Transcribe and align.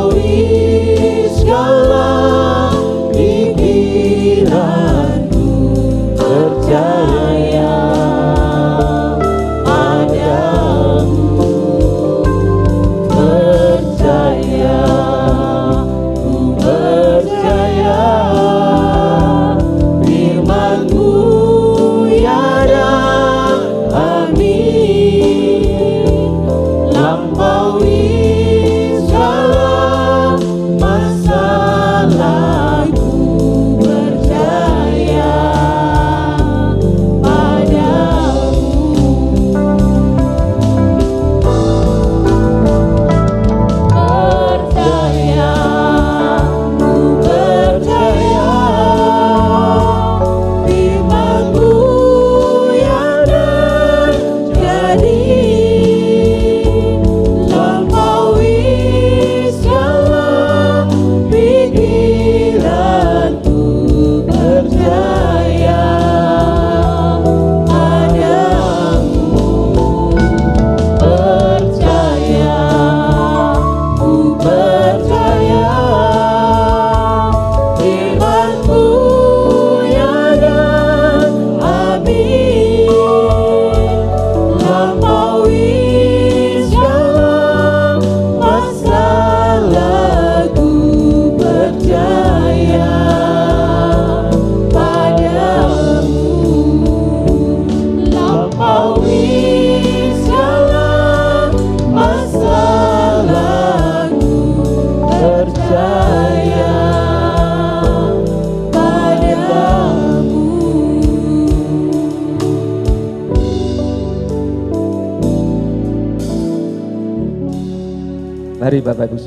always 0.00 1.42
your 1.44 1.68
love. 1.92 2.19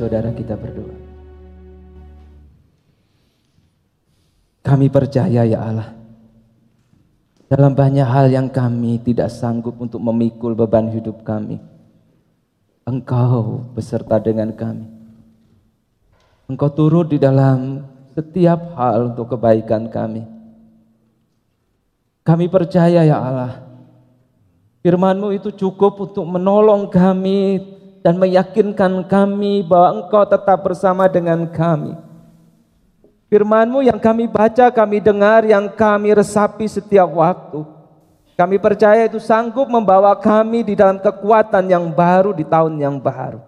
Saudara 0.03 0.35
kita 0.35 0.59
berdoa. 0.59 1.00
Kami 4.59 4.91
percaya 4.91 5.47
ya 5.47 5.63
Allah. 5.63 5.95
Dalam 7.47 7.71
banyak 7.71 8.03
hal 8.03 8.27
yang 8.27 8.51
kami 8.51 9.00
tidak 9.00 9.31
sanggup 9.31 9.79
untuk 9.79 10.03
memikul 10.03 10.59
beban 10.59 10.91
hidup 10.91 11.23
kami. 11.23 11.55
Engkau 12.83 13.63
beserta 13.71 14.19
dengan 14.19 14.51
kami. 14.51 14.91
Engkau 16.51 16.67
turut 16.67 17.07
di 17.07 17.15
dalam 17.15 17.88
setiap 18.11 18.75
hal 18.75 19.15
untuk 19.15 19.31
kebaikan 19.39 19.88
kami. 19.88 20.27
Kami 22.27 22.51
percaya 22.51 23.07
ya 23.07 23.23
Allah, 23.23 23.63
firman-Mu 24.83 25.31
itu 25.31 25.47
cukup 25.55 26.11
untuk 26.11 26.27
menolong 26.27 26.91
kami 26.91 27.73
dan 28.03 28.19
meyakinkan 28.19 29.07
kami 29.07 29.63
bahwa 29.63 30.03
Engkau 30.03 30.27
tetap 30.27 30.59
bersama 30.59 31.07
dengan 31.07 31.47
kami. 31.47 31.95
Firman-Mu 33.31 33.81
yang 33.81 33.97
kami 33.97 34.29
baca, 34.29 34.69
kami 34.69 35.01
dengar, 35.01 35.41
yang 35.47 35.71
kami 35.71 36.13
resapi 36.13 36.67
setiap 36.69 37.09
waktu. 37.09 37.65
Kami 38.38 38.59
percaya 38.61 39.07
itu 39.07 39.17
sanggup 39.17 39.65
membawa 39.65 40.13
kami 40.19 40.61
di 40.61 40.77
dalam 40.77 41.00
kekuatan 41.00 41.65
yang 41.65 41.89
baru 41.89 42.35
di 42.35 42.45
tahun 42.45 42.77
yang 42.77 43.00
baru. 43.00 43.41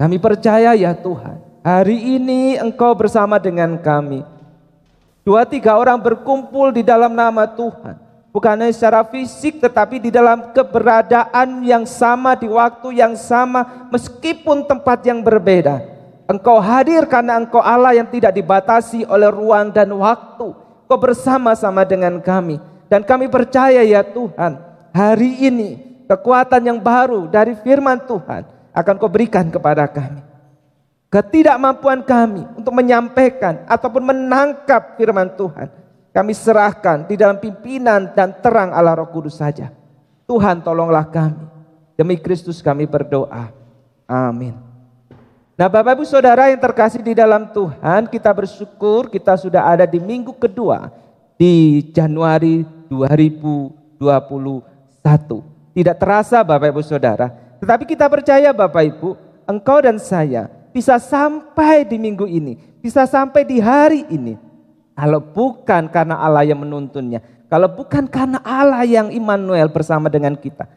Kami 0.00 0.16
percaya 0.18 0.74
ya 0.74 0.90
Tuhan, 0.96 1.38
hari 1.62 2.18
ini 2.18 2.58
Engkau 2.58 2.96
bersama 2.98 3.38
dengan 3.38 3.78
kami. 3.78 4.26
Dua 5.22 5.46
tiga 5.46 5.78
orang 5.78 6.00
berkumpul 6.00 6.74
di 6.74 6.82
dalam 6.82 7.14
nama 7.14 7.46
Tuhan. 7.46 8.03
Bukan 8.34 8.50
hanya 8.58 8.74
secara 8.74 9.06
fisik 9.06 9.62
tetapi 9.62 10.02
di 10.02 10.10
dalam 10.10 10.50
keberadaan 10.50 11.62
yang 11.62 11.86
sama 11.86 12.34
di 12.34 12.50
waktu 12.50 12.98
yang 12.98 13.14
sama 13.14 13.86
meskipun 13.94 14.66
tempat 14.66 15.06
yang 15.06 15.22
berbeda. 15.22 15.78
Engkau 16.26 16.58
hadir 16.58 17.06
karena 17.06 17.38
engkau 17.38 17.62
Allah 17.62 17.94
yang 17.94 18.10
tidak 18.10 18.34
dibatasi 18.34 19.06
oleh 19.06 19.30
ruang 19.30 19.70
dan 19.70 19.86
waktu. 19.94 20.50
Kau 20.90 20.98
bersama-sama 20.98 21.86
dengan 21.86 22.18
kami. 22.18 22.58
Dan 22.90 23.06
kami 23.06 23.30
percaya 23.30 23.86
ya 23.86 24.02
Tuhan, 24.02 24.58
hari 24.90 25.46
ini 25.46 26.02
kekuatan 26.10 26.74
yang 26.74 26.82
baru 26.82 27.30
dari 27.30 27.54
firman 27.62 28.02
Tuhan 28.02 28.44
akan 28.74 28.94
kau 28.98 29.08
berikan 29.08 29.46
kepada 29.46 29.86
kami 29.86 30.34
ketidakmampuan 31.14 32.02
kami 32.02 32.42
untuk 32.58 32.74
menyampaikan 32.74 33.62
ataupun 33.70 34.02
menangkap 34.02 34.98
firman 34.98 35.30
Tuhan. 35.38 35.83
Kami 36.14 36.30
serahkan 36.30 37.10
di 37.10 37.18
dalam 37.18 37.42
pimpinan 37.42 38.14
dan 38.14 38.30
terang 38.38 38.70
Allah 38.70 39.02
Roh 39.02 39.10
Kudus 39.10 39.42
saja. 39.42 39.74
Tuhan 40.30 40.62
tolonglah 40.62 41.10
kami. 41.10 41.42
Demi 41.98 42.14
Kristus 42.22 42.62
kami 42.62 42.86
berdoa. 42.86 43.50
Amin. 44.06 44.54
Nah 45.58 45.66
Bapak 45.66 45.98
Ibu 45.98 46.06
Saudara 46.06 46.50
yang 46.50 46.62
terkasih 46.62 47.02
di 47.02 47.18
dalam 47.18 47.50
Tuhan, 47.50 48.06
kita 48.06 48.30
bersyukur 48.30 49.10
kita 49.10 49.34
sudah 49.34 49.66
ada 49.66 49.86
di 49.86 49.98
minggu 49.98 50.34
kedua 50.38 50.90
di 51.34 51.82
Januari 51.90 52.62
2021. 52.86 53.98
Tidak 55.74 55.96
terasa 55.98 56.46
Bapak 56.46 56.70
Ibu 56.70 56.82
Saudara, 56.82 57.30
tetapi 57.58 57.90
kita 57.90 58.06
percaya 58.06 58.54
Bapak 58.54 58.82
Ibu, 58.86 59.18
engkau 59.50 59.82
dan 59.82 59.98
saya 59.98 60.46
bisa 60.70 60.98
sampai 60.98 61.86
di 61.86 61.98
minggu 61.98 62.26
ini, 62.26 62.54
bisa 62.78 63.02
sampai 63.06 63.42
di 63.46 63.58
hari 63.58 64.06
ini. 64.10 64.53
Kalau 64.94 65.18
bukan 65.18 65.90
karena 65.90 66.22
Allah 66.22 66.46
yang 66.46 66.62
menuntunnya, 66.62 67.18
kalau 67.50 67.66
bukan 67.66 68.06
karena 68.06 68.38
Allah 68.46 68.86
yang 68.86 69.10
Immanuel 69.10 69.66
bersama 69.66 70.06
dengan 70.06 70.38
kita, 70.38 70.70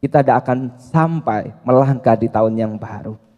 kita 0.00 0.24
tidak 0.24 0.44
akan 0.44 0.72
sampai 0.80 1.52
melangkah 1.64 2.16
di 2.16 2.32
tahun 2.32 2.56
yang 2.56 2.72
baru. 2.80 3.28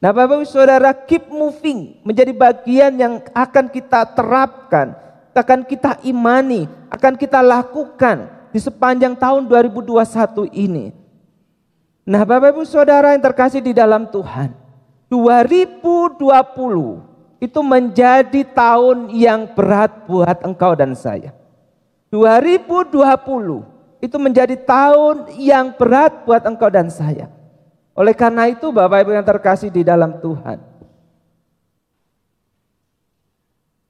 Nah 0.00 0.12
Bapak 0.12 0.44
Ibu 0.44 0.48
Saudara 0.48 0.92
keep 0.92 1.32
moving 1.32 1.96
menjadi 2.04 2.32
bagian 2.32 2.92
yang 3.00 3.14
akan 3.32 3.72
kita 3.72 4.04
terapkan, 4.12 4.92
akan 5.32 5.64
kita 5.64 5.96
imani, 6.04 6.68
akan 6.92 7.16
kita 7.16 7.40
lakukan 7.40 8.28
di 8.52 8.60
sepanjang 8.60 9.16
tahun 9.16 9.48
2021 9.48 10.52
ini. 10.52 10.92
Nah 12.04 12.22
Bapak 12.24 12.52
Ibu 12.52 12.64
Saudara 12.68 13.16
yang 13.16 13.24
terkasih 13.24 13.64
di 13.64 13.72
dalam 13.72 14.04
Tuhan, 14.12 14.52
2020 15.08 16.20
itu 17.46 17.62
menjadi 17.62 18.42
tahun 18.42 19.14
yang 19.14 19.54
berat 19.54 20.10
buat 20.10 20.42
engkau 20.42 20.74
dan 20.74 20.98
saya. 20.98 21.30
2020 22.10 22.98
itu 24.02 24.16
menjadi 24.18 24.58
tahun 24.58 25.30
yang 25.38 25.78
berat 25.78 26.26
buat 26.26 26.42
engkau 26.42 26.66
dan 26.66 26.90
saya. 26.90 27.30
Oleh 27.94 28.12
karena 28.12 28.50
itu 28.50 28.68
Bapak 28.74 29.06
Ibu 29.06 29.14
yang 29.14 29.24
terkasih 29.24 29.70
di 29.70 29.86
dalam 29.86 30.18
Tuhan. 30.18 30.58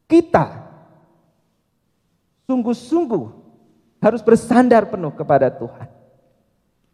Kita 0.06 0.46
sungguh-sungguh 2.46 3.24
harus 3.98 4.22
bersandar 4.22 4.86
penuh 4.86 5.10
kepada 5.10 5.50
Tuhan. 5.50 5.88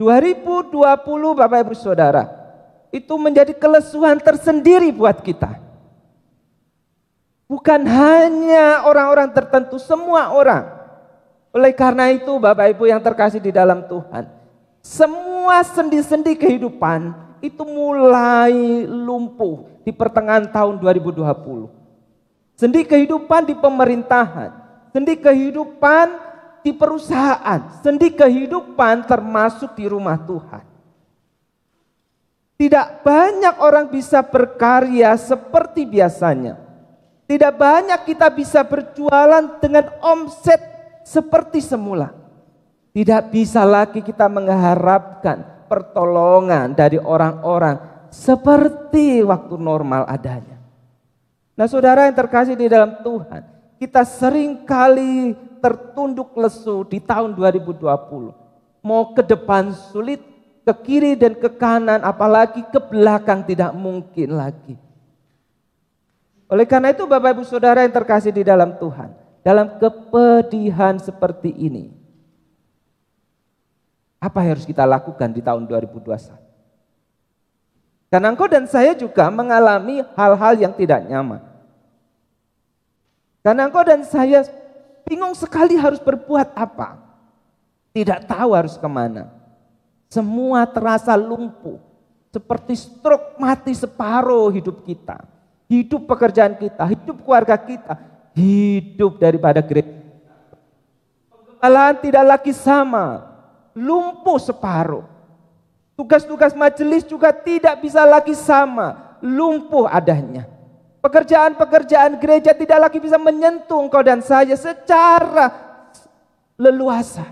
2020 0.00 0.73
Bapak 1.37 1.59
Ibu 1.69 1.75
Saudara 1.76 2.25
itu 2.88 3.14
menjadi 3.20 3.53
kelesuhan 3.55 4.19
tersendiri 4.19 4.88
buat 4.91 5.20
kita. 5.20 5.62
Bukan 7.52 7.84
hanya 7.84 8.88
orang-orang 8.88 9.28
tertentu, 9.28 9.76
semua 9.76 10.32
orang. 10.32 10.72
Oleh 11.52 11.76
karena 11.76 12.08
itu 12.08 12.32
Bapak 12.40 12.72
Ibu 12.72 12.88
yang 12.88 13.04
terkasih 13.04 13.44
di 13.44 13.52
dalam 13.52 13.84
Tuhan. 13.84 14.25
Semua 14.81 15.60
sendi-sendi 15.60 16.32
kehidupan 16.32 17.12
itu 17.44 17.60
mulai 17.69 18.88
lumpuh 18.88 19.69
di 19.84 19.93
pertengahan 19.93 20.49
tahun 20.49 20.81
2020. 20.81 21.69
Sendi 22.56 22.88
kehidupan 22.88 23.44
di 23.44 23.52
pemerintahan, 23.52 24.50
sendi 24.96 25.12
kehidupan 25.20 26.08
di 26.64 26.72
perusahaan, 26.72 27.69
sendi 27.84 28.16
kehidupan 28.16 29.04
termasuk 29.04 29.76
di 29.76 29.84
rumah 29.93 30.16
Tuhan. 30.25 30.64
Tidak 32.56 33.04
banyak 33.04 33.60
orang 33.60 33.93
bisa 33.93 34.25
berkarya 34.25 35.12
seperti 35.20 35.84
biasanya. 35.84 36.62
Tidak 37.32 37.56
banyak 37.56 38.05
kita 38.05 38.29
bisa 38.29 38.61
berjualan 38.61 39.56
dengan 39.56 39.88
omset 40.05 40.61
seperti 41.00 41.64
semula. 41.64 42.12
Tidak 42.93 43.32
bisa 43.32 43.64
lagi 43.64 44.05
kita 44.05 44.29
mengharapkan 44.29 45.64
pertolongan 45.64 46.76
dari 46.76 47.00
orang-orang 47.00 47.81
seperti 48.12 49.25
waktu 49.25 49.56
normal 49.56 50.05
adanya. 50.12 50.61
Nah 51.56 51.64
saudara 51.64 52.05
yang 52.05 52.12
terkasih 52.20 52.52
di 52.52 52.69
dalam 52.69 53.00
Tuhan, 53.00 53.49
kita 53.81 54.05
sering 54.05 54.69
kali 54.69 55.32
tertunduk 55.64 56.37
lesu 56.37 56.85
di 56.85 57.00
tahun 57.00 57.32
2020. 57.32 57.81
Mau 58.85 59.17
ke 59.17 59.25
depan 59.25 59.73
sulit, 59.73 60.20
ke 60.69 60.73
kiri 60.85 61.17
dan 61.17 61.32
ke 61.40 61.49
kanan, 61.49 62.05
apalagi 62.05 62.61
ke 62.69 62.76
belakang 62.76 63.40
tidak 63.49 63.73
mungkin 63.73 64.37
lagi. 64.37 64.92
Oleh 66.52 66.69
karena 66.69 66.93
itu 66.93 67.08
Bapak 67.08 67.32
Ibu 67.32 67.49
Saudara 67.49 67.81
yang 67.81 67.96
terkasih 67.96 68.28
di 68.28 68.44
dalam 68.44 68.76
Tuhan, 68.76 69.08
dalam 69.40 69.81
kepedihan 69.81 71.00
seperti 71.00 71.49
ini, 71.49 71.88
apa 74.20 74.44
yang 74.44 74.60
harus 74.60 74.69
kita 74.69 74.84
lakukan 74.84 75.32
di 75.32 75.40
tahun 75.40 75.64
2021? 75.64 76.37
Karena 78.12 78.28
engkau 78.28 78.44
dan 78.44 78.69
saya 78.69 78.93
juga 78.93 79.32
mengalami 79.32 80.04
hal-hal 80.12 80.52
yang 80.60 80.76
tidak 80.76 81.00
nyaman. 81.08 81.40
Karena 83.40 83.73
engkau 83.73 83.80
dan 83.88 84.04
saya 84.04 84.44
bingung 85.09 85.32
sekali 85.32 85.80
harus 85.80 86.04
berbuat 86.04 86.52
apa. 86.52 87.00
Tidak 87.97 88.28
tahu 88.28 88.52
harus 88.52 88.76
ke 88.76 88.85
mana. 88.85 89.32
Semua 90.12 90.68
terasa 90.68 91.16
lumpuh. 91.16 91.80
Seperti 92.28 92.76
stroke 92.76 93.40
mati 93.40 93.73
separuh 93.73 94.52
hidup 94.52 94.85
kita. 94.85 95.32
Hidup 95.73 96.05
pekerjaan 96.05 96.52
kita, 96.61 96.85
hidup 96.85 97.25
keluarga 97.25 97.57
kita, 97.57 97.97
hidup 98.37 99.17
daripada 99.17 99.64
gereja. 99.64 100.05
Pengembalaan 101.33 101.97
tidak 101.97 102.25
lagi 102.29 102.52
sama, 102.52 103.25
lumpuh 103.73 104.37
separuh. 104.37 105.09
Tugas-tugas 105.97 106.52
majelis 106.52 107.09
juga 107.09 107.33
tidak 107.33 107.81
bisa 107.81 108.05
lagi 108.05 108.37
sama, 108.37 109.17
lumpuh 109.25 109.88
adanya. 109.88 110.45
Pekerjaan-pekerjaan 111.00 112.21
gereja 112.21 112.52
tidak 112.52 112.76
lagi 112.76 113.00
bisa 113.00 113.17
menyentuh 113.17 113.81
engkau 113.81 114.05
dan 114.05 114.21
saya 114.21 114.52
secara 114.61 115.57
leluasa. 116.61 117.25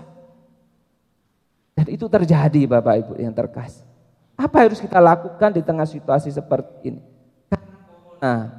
Dan 1.77 1.93
itu 1.93 2.09
terjadi 2.09 2.65
Bapak 2.65 3.05
Ibu 3.05 3.13
yang 3.21 3.37
terkasih. 3.37 3.85
Apa 4.33 4.65
yang 4.65 4.73
harus 4.73 4.81
kita 4.81 4.97
lakukan 4.97 5.53
di 5.53 5.61
tengah 5.61 5.85
situasi 5.85 6.33
seperti 6.33 6.89
ini? 6.89 7.10
Karena 8.21 8.53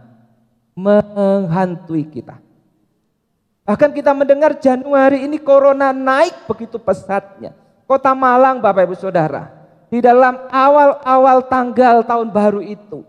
menghantui 0.75 2.11
kita. 2.11 2.43
Bahkan 3.63 3.95
kita 3.95 4.11
mendengar 4.11 4.59
Januari 4.59 5.23
ini 5.23 5.39
corona 5.39 5.95
naik 5.95 6.51
begitu 6.51 6.83
pesatnya. 6.83 7.55
Kota 7.87 8.11
Malang 8.11 8.59
Bapak 8.59 8.91
Ibu 8.91 8.99
Saudara. 8.99 9.63
di 9.93 10.01
dalam 10.01 10.49
awal-awal 10.49 11.45
tanggal 11.53 12.01
tahun 12.01 12.33
baru 12.33 12.65
itu. 12.65 13.05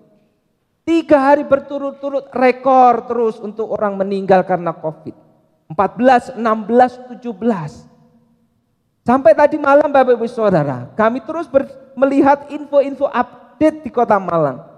Tiga 0.84 1.32
hari 1.32 1.48
berturut-turut 1.48 2.28
rekor 2.36 3.08
terus 3.08 3.40
untuk 3.40 3.72
orang 3.72 3.96
meninggal 3.96 4.44
karena 4.44 4.76
COVID. 4.76 5.16
14, 5.72 6.36
16, 6.36 7.24
17. 7.24 7.88
Sampai 9.08 9.32
tadi 9.32 9.56
malam 9.56 9.88
Bapak 9.88 10.20
Ibu 10.20 10.28
Saudara, 10.28 10.92
kami 10.92 11.24
terus 11.24 11.48
melihat 11.96 12.52
info-info 12.52 13.08
update 13.08 13.88
di 13.88 13.90
kota 13.90 14.20
Malang. 14.20 14.73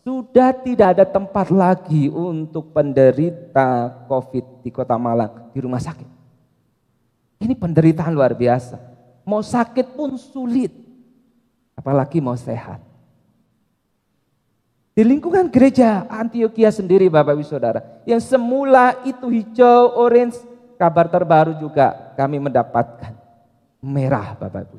Sudah 0.00 0.56
tidak 0.56 0.96
ada 0.96 1.04
tempat 1.04 1.52
lagi 1.52 2.08
untuk 2.08 2.72
penderita 2.72 3.92
COVID 4.08 4.64
di 4.64 4.72
kota 4.72 4.96
Malang, 4.96 5.52
di 5.52 5.60
rumah 5.60 5.80
sakit. 5.80 6.08
Ini 7.44 7.52
penderitaan 7.52 8.12
luar 8.12 8.32
biasa. 8.32 8.80
Mau 9.28 9.44
sakit 9.44 9.92
pun 9.92 10.16
sulit, 10.16 10.72
apalagi 11.76 12.16
mau 12.20 12.32
sehat. 12.32 12.80
Di 14.96 15.04
lingkungan 15.04 15.52
gereja 15.52 16.08
Antioquia 16.08 16.72
sendiri 16.72 17.12
Bapak 17.12 17.36
Ibu 17.36 17.44
Saudara, 17.44 18.00
yang 18.08 18.20
semula 18.24 18.96
itu 19.04 19.28
hijau, 19.28 20.00
orange, 20.00 20.40
kabar 20.80 21.12
terbaru 21.12 21.60
juga 21.60 22.16
kami 22.16 22.40
mendapatkan 22.40 23.12
merah 23.84 24.32
Bapak 24.32 24.64
Ibu. 24.64 24.76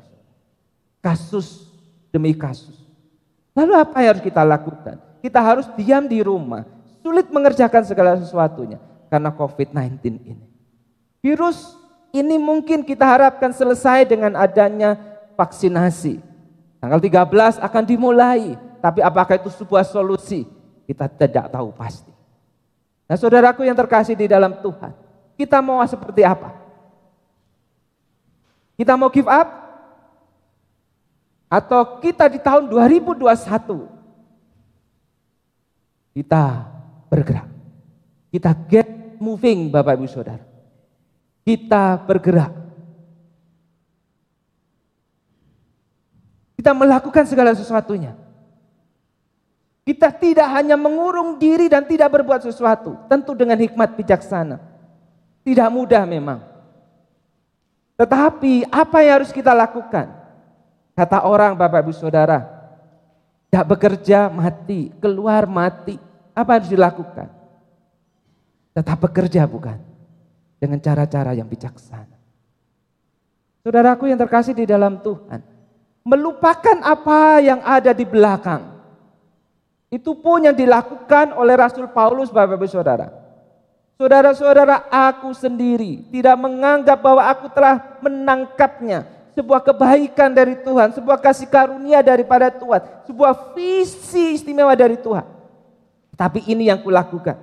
Kasus 0.98 1.70
demi 2.10 2.34
kasus. 2.34 2.74
Lalu 3.54 3.78
apa 3.78 4.02
yang 4.02 4.18
harus 4.18 4.26
kita 4.26 4.42
lakukan? 4.42 5.11
Kita 5.22 5.38
harus 5.38 5.70
diam 5.78 6.02
di 6.10 6.18
rumah, 6.18 6.66
sulit 6.98 7.30
mengerjakan 7.30 7.86
segala 7.86 8.18
sesuatunya 8.18 8.82
karena 9.06 9.30
COVID-19 9.30 10.02
ini. 10.26 10.44
Virus 11.22 11.78
ini 12.10 12.42
mungkin 12.42 12.82
kita 12.82 13.06
harapkan 13.06 13.54
selesai 13.54 14.10
dengan 14.10 14.34
adanya 14.34 14.98
vaksinasi. 15.38 16.18
Tanggal 16.82 16.98
13 16.98 17.62
akan 17.62 17.84
dimulai, 17.86 18.58
tapi 18.82 18.98
apakah 18.98 19.38
itu 19.38 19.46
sebuah 19.54 19.86
solusi? 19.86 20.42
Kita 20.90 21.06
tidak 21.06 21.54
tahu 21.54 21.70
pasti. 21.70 22.10
Nah 23.06 23.14
saudaraku 23.14 23.62
yang 23.62 23.78
terkasih 23.78 24.18
di 24.18 24.26
dalam 24.26 24.58
Tuhan, 24.58 24.90
kita 25.38 25.62
mau 25.62 25.78
seperti 25.86 26.26
apa? 26.26 26.58
Kita 28.74 28.98
mau 28.98 29.06
give 29.06 29.30
up? 29.30 29.62
Atau 31.46 32.00
kita 32.02 32.26
di 32.26 32.42
tahun 32.42 32.66
2021, 32.66 34.01
kita 36.12 36.68
bergerak. 37.08 37.48
Kita 38.32 38.52
get 38.68 38.88
moving 39.20 39.68
Bapak 39.68 39.96
Ibu 40.00 40.08
Saudara. 40.08 40.44
Kita 41.44 41.98
bergerak. 42.00 42.52
Kita 46.56 46.70
melakukan 46.72 47.26
segala 47.26 47.52
sesuatunya. 47.52 48.14
Kita 49.82 50.14
tidak 50.14 50.46
hanya 50.54 50.78
mengurung 50.78 51.42
diri 51.42 51.66
dan 51.66 51.82
tidak 51.82 52.14
berbuat 52.14 52.46
sesuatu, 52.46 52.94
tentu 53.10 53.34
dengan 53.34 53.58
hikmat 53.58 53.98
bijaksana. 53.98 54.62
Tidak 55.42 55.68
mudah 55.74 56.06
memang. 56.06 56.38
Tetapi 57.98 58.70
apa 58.70 58.98
yang 59.02 59.14
harus 59.18 59.34
kita 59.34 59.50
lakukan? 59.50 60.06
Kata 60.94 61.26
orang 61.26 61.58
Bapak 61.58 61.82
Ibu 61.82 61.94
Saudara, 61.98 62.61
tidak 63.52 63.68
bekerja 63.68 64.32
mati, 64.32 64.88
keluar 64.96 65.44
mati. 65.44 66.00
Apa 66.32 66.56
harus 66.56 66.72
dilakukan? 66.72 67.28
Tetap 68.72 68.96
bekerja 68.96 69.44
bukan? 69.44 69.76
Dengan 70.56 70.80
cara-cara 70.80 71.36
yang 71.36 71.44
bijaksana. 71.44 72.16
Saudaraku 73.60 74.08
yang 74.08 74.16
terkasih 74.16 74.56
di 74.56 74.64
dalam 74.64 75.04
Tuhan, 75.04 75.44
melupakan 76.00 76.80
apa 76.80 77.44
yang 77.44 77.60
ada 77.60 77.92
di 77.92 78.08
belakang 78.08 78.72
itu 79.92 80.16
pun 80.16 80.48
yang 80.48 80.56
dilakukan 80.56 81.36
oleh 81.36 81.52
Rasul 81.52 81.92
Paulus 81.92 82.32
Bapak 82.32 82.56
Ibu 82.56 82.64
Saudara. 82.64 83.12
Saudara-saudara 84.00 84.88
aku 84.88 85.36
sendiri 85.36 86.08
tidak 86.08 86.40
menganggap 86.40 87.04
bahwa 87.04 87.28
aku 87.28 87.52
telah 87.52 88.00
menangkapnya. 88.00 89.04
Sebuah 89.32 89.64
kebaikan 89.64 90.28
dari 90.28 90.60
Tuhan, 90.60 90.92
sebuah 90.92 91.16
kasih 91.16 91.48
karunia 91.48 92.04
daripada 92.04 92.52
Tuhan, 92.52 93.08
sebuah 93.08 93.56
visi 93.56 94.36
istimewa 94.36 94.76
dari 94.76 95.00
Tuhan. 95.00 95.24
Tapi 96.12 96.44
ini 96.52 96.68
yang 96.68 96.84
kulakukan. 96.84 97.40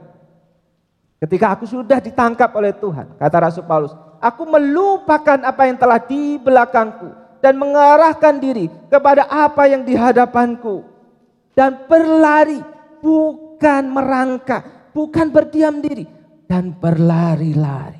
Ketika 1.19 1.57
aku 1.57 1.65
sudah 1.65 1.97
ditangkap 1.97 2.53
oleh 2.53 2.71
Tuhan, 2.77 3.17
kata 3.17 3.37
Rasul 3.41 3.65
Paulus, 3.65 3.91
aku 4.21 4.45
melupakan 4.45 5.41
apa 5.41 5.67
yang 5.67 5.75
telah 5.81 5.99
di 5.99 6.37
belakangku 6.39 7.09
dan 7.41 7.57
mengarahkan 7.57 8.37
diri 8.39 8.71
kepada 8.87 9.27
apa 9.27 9.67
yang 9.67 9.83
di 9.83 9.97
hadapanku 9.97 10.85
dan 11.57 11.89
berlari, 11.89 12.61
bukan 13.03 13.83
merangkak, 13.91 14.93
bukan 14.95 15.27
berdiam 15.27 15.81
diri 15.83 16.07
dan 16.47 16.71
berlari-lari 16.71 17.99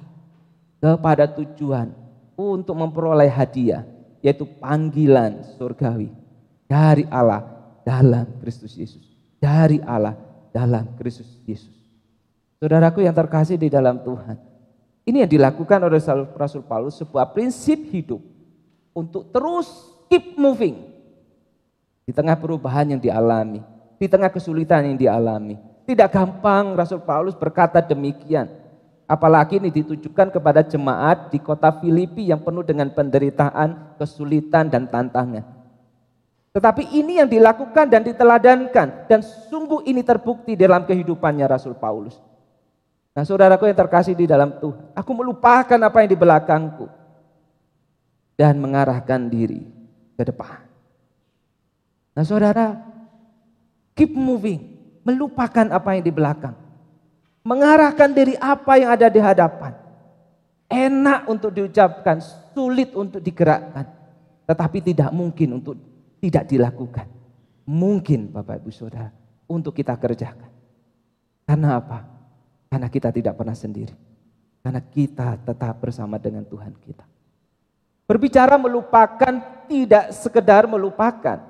kepada 0.80 1.28
tujuan 1.28 1.92
untuk 2.40 2.80
memperoleh 2.80 3.28
hadiah 3.28 3.84
yaitu 4.24 4.48
panggilan 4.48 5.44
surgawi 5.60 6.12
dari 6.64 7.04
Allah 7.12 7.44
dalam 7.84 8.40
Kristus 8.40 8.76
Yesus. 8.80 9.04
Dari 9.40 9.80
Allah 9.84 10.16
dalam 10.56 10.96
Kristus 10.96 11.28
Yesus. 11.48 11.72
Saudaraku 12.60 13.04
yang 13.04 13.16
terkasih 13.16 13.56
di 13.56 13.72
dalam 13.72 14.04
Tuhan. 14.04 14.36
Ini 15.08 15.26
yang 15.26 15.32
dilakukan 15.32 15.80
oleh 15.80 16.00
Rasul 16.36 16.68
Paulus 16.68 17.00
sebuah 17.00 17.32
prinsip 17.32 17.88
hidup 17.90 18.20
untuk 18.92 19.32
terus 19.32 19.72
keep 20.12 20.36
moving 20.36 20.76
di 22.04 22.12
tengah 22.12 22.36
perubahan 22.36 22.94
yang 22.94 23.02
dialami, 23.02 23.64
di 23.96 24.06
tengah 24.12 24.28
kesulitan 24.28 24.92
yang 24.92 25.00
dialami. 25.00 25.56
Tidak 25.88 26.10
gampang 26.12 26.78
Rasul 26.78 27.02
Paulus 27.02 27.34
berkata 27.34 27.82
demikian. 27.82 28.59
Apalagi 29.10 29.58
ini 29.58 29.74
ditujukan 29.74 30.30
kepada 30.30 30.62
jemaat 30.62 31.34
di 31.34 31.42
kota 31.42 31.74
Filipi 31.82 32.30
yang 32.30 32.46
penuh 32.46 32.62
dengan 32.62 32.94
penderitaan, 32.94 33.98
kesulitan, 33.98 34.70
dan 34.70 34.86
tantangan. 34.86 35.42
Tetapi 36.54 36.94
ini 36.94 37.18
yang 37.18 37.26
dilakukan 37.26 37.90
dan 37.90 38.06
diteladankan. 38.06 39.10
Dan 39.10 39.26
sungguh 39.26 39.82
ini 39.90 40.06
terbukti 40.06 40.54
dalam 40.54 40.86
kehidupannya 40.86 41.50
Rasul 41.50 41.74
Paulus. 41.74 42.22
Nah 43.18 43.26
saudaraku 43.26 43.66
yang 43.66 43.82
terkasih 43.82 44.14
di 44.14 44.30
dalam 44.30 44.62
Tuhan. 44.62 44.94
Aku 44.94 45.12
melupakan 45.18 45.82
apa 45.82 45.98
yang 46.06 46.10
di 46.14 46.20
belakangku. 46.20 46.86
Dan 48.38 48.62
mengarahkan 48.62 49.26
diri 49.26 49.66
ke 50.14 50.22
depan. 50.22 50.70
Nah 52.14 52.22
saudara, 52.22 52.78
keep 53.98 54.14
moving. 54.14 54.78
Melupakan 55.02 55.66
apa 55.74 55.98
yang 55.98 56.06
di 56.06 56.14
belakang. 56.14 56.69
Mengarahkan 57.44 58.12
diri 58.12 58.36
apa 58.38 58.78
yang 58.78 58.92
ada 58.94 59.08
di 59.08 59.20
hadapan. 59.20 59.74
Enak 60.70 61.26
untuk 61.26 61.50
diucapkan, 61.50 62.22
sulit 62.54 62.94
untuk 62.94 63.24
digerakkan. 63.24 63.88
Tetapi 64.46 64.78
tidak 64.82 65.10
mungkin 65.14 65.62
untuk 65.62 65.76
tidak 66.22 66.46
dilakukan. 66.46 67.08
Mungkin 67.70 68.34
Bapak 68.34 68.62
Ibu 68.62 68.72
Saudara 68.74 69.10
untuk 69.50 69.74
kita 69.74 69.98
kerjakan. 69.98 70.50
Karena 71.46 71.82
apa? 71.82 72.06
Karena 72.70 72.86
kita 72.90 73.10
tidak 73.10 73.34
pernah 73.34 73.58
sendiri. 73.58 73.94
Karena 74.62 74.82
kita 74.84 75.42
tetap 75.42 75.82
bersama 75.82 76.22
dengan 76.22 76.46
Tuhan 76.46 76.78
kita. 76.78 77.06
Berbicara 78.10 78.58
melupakan 78.58 79.66
tidak 79.70 80.14
sekedar 80.18 80.66
melupakan. 80.66 81.46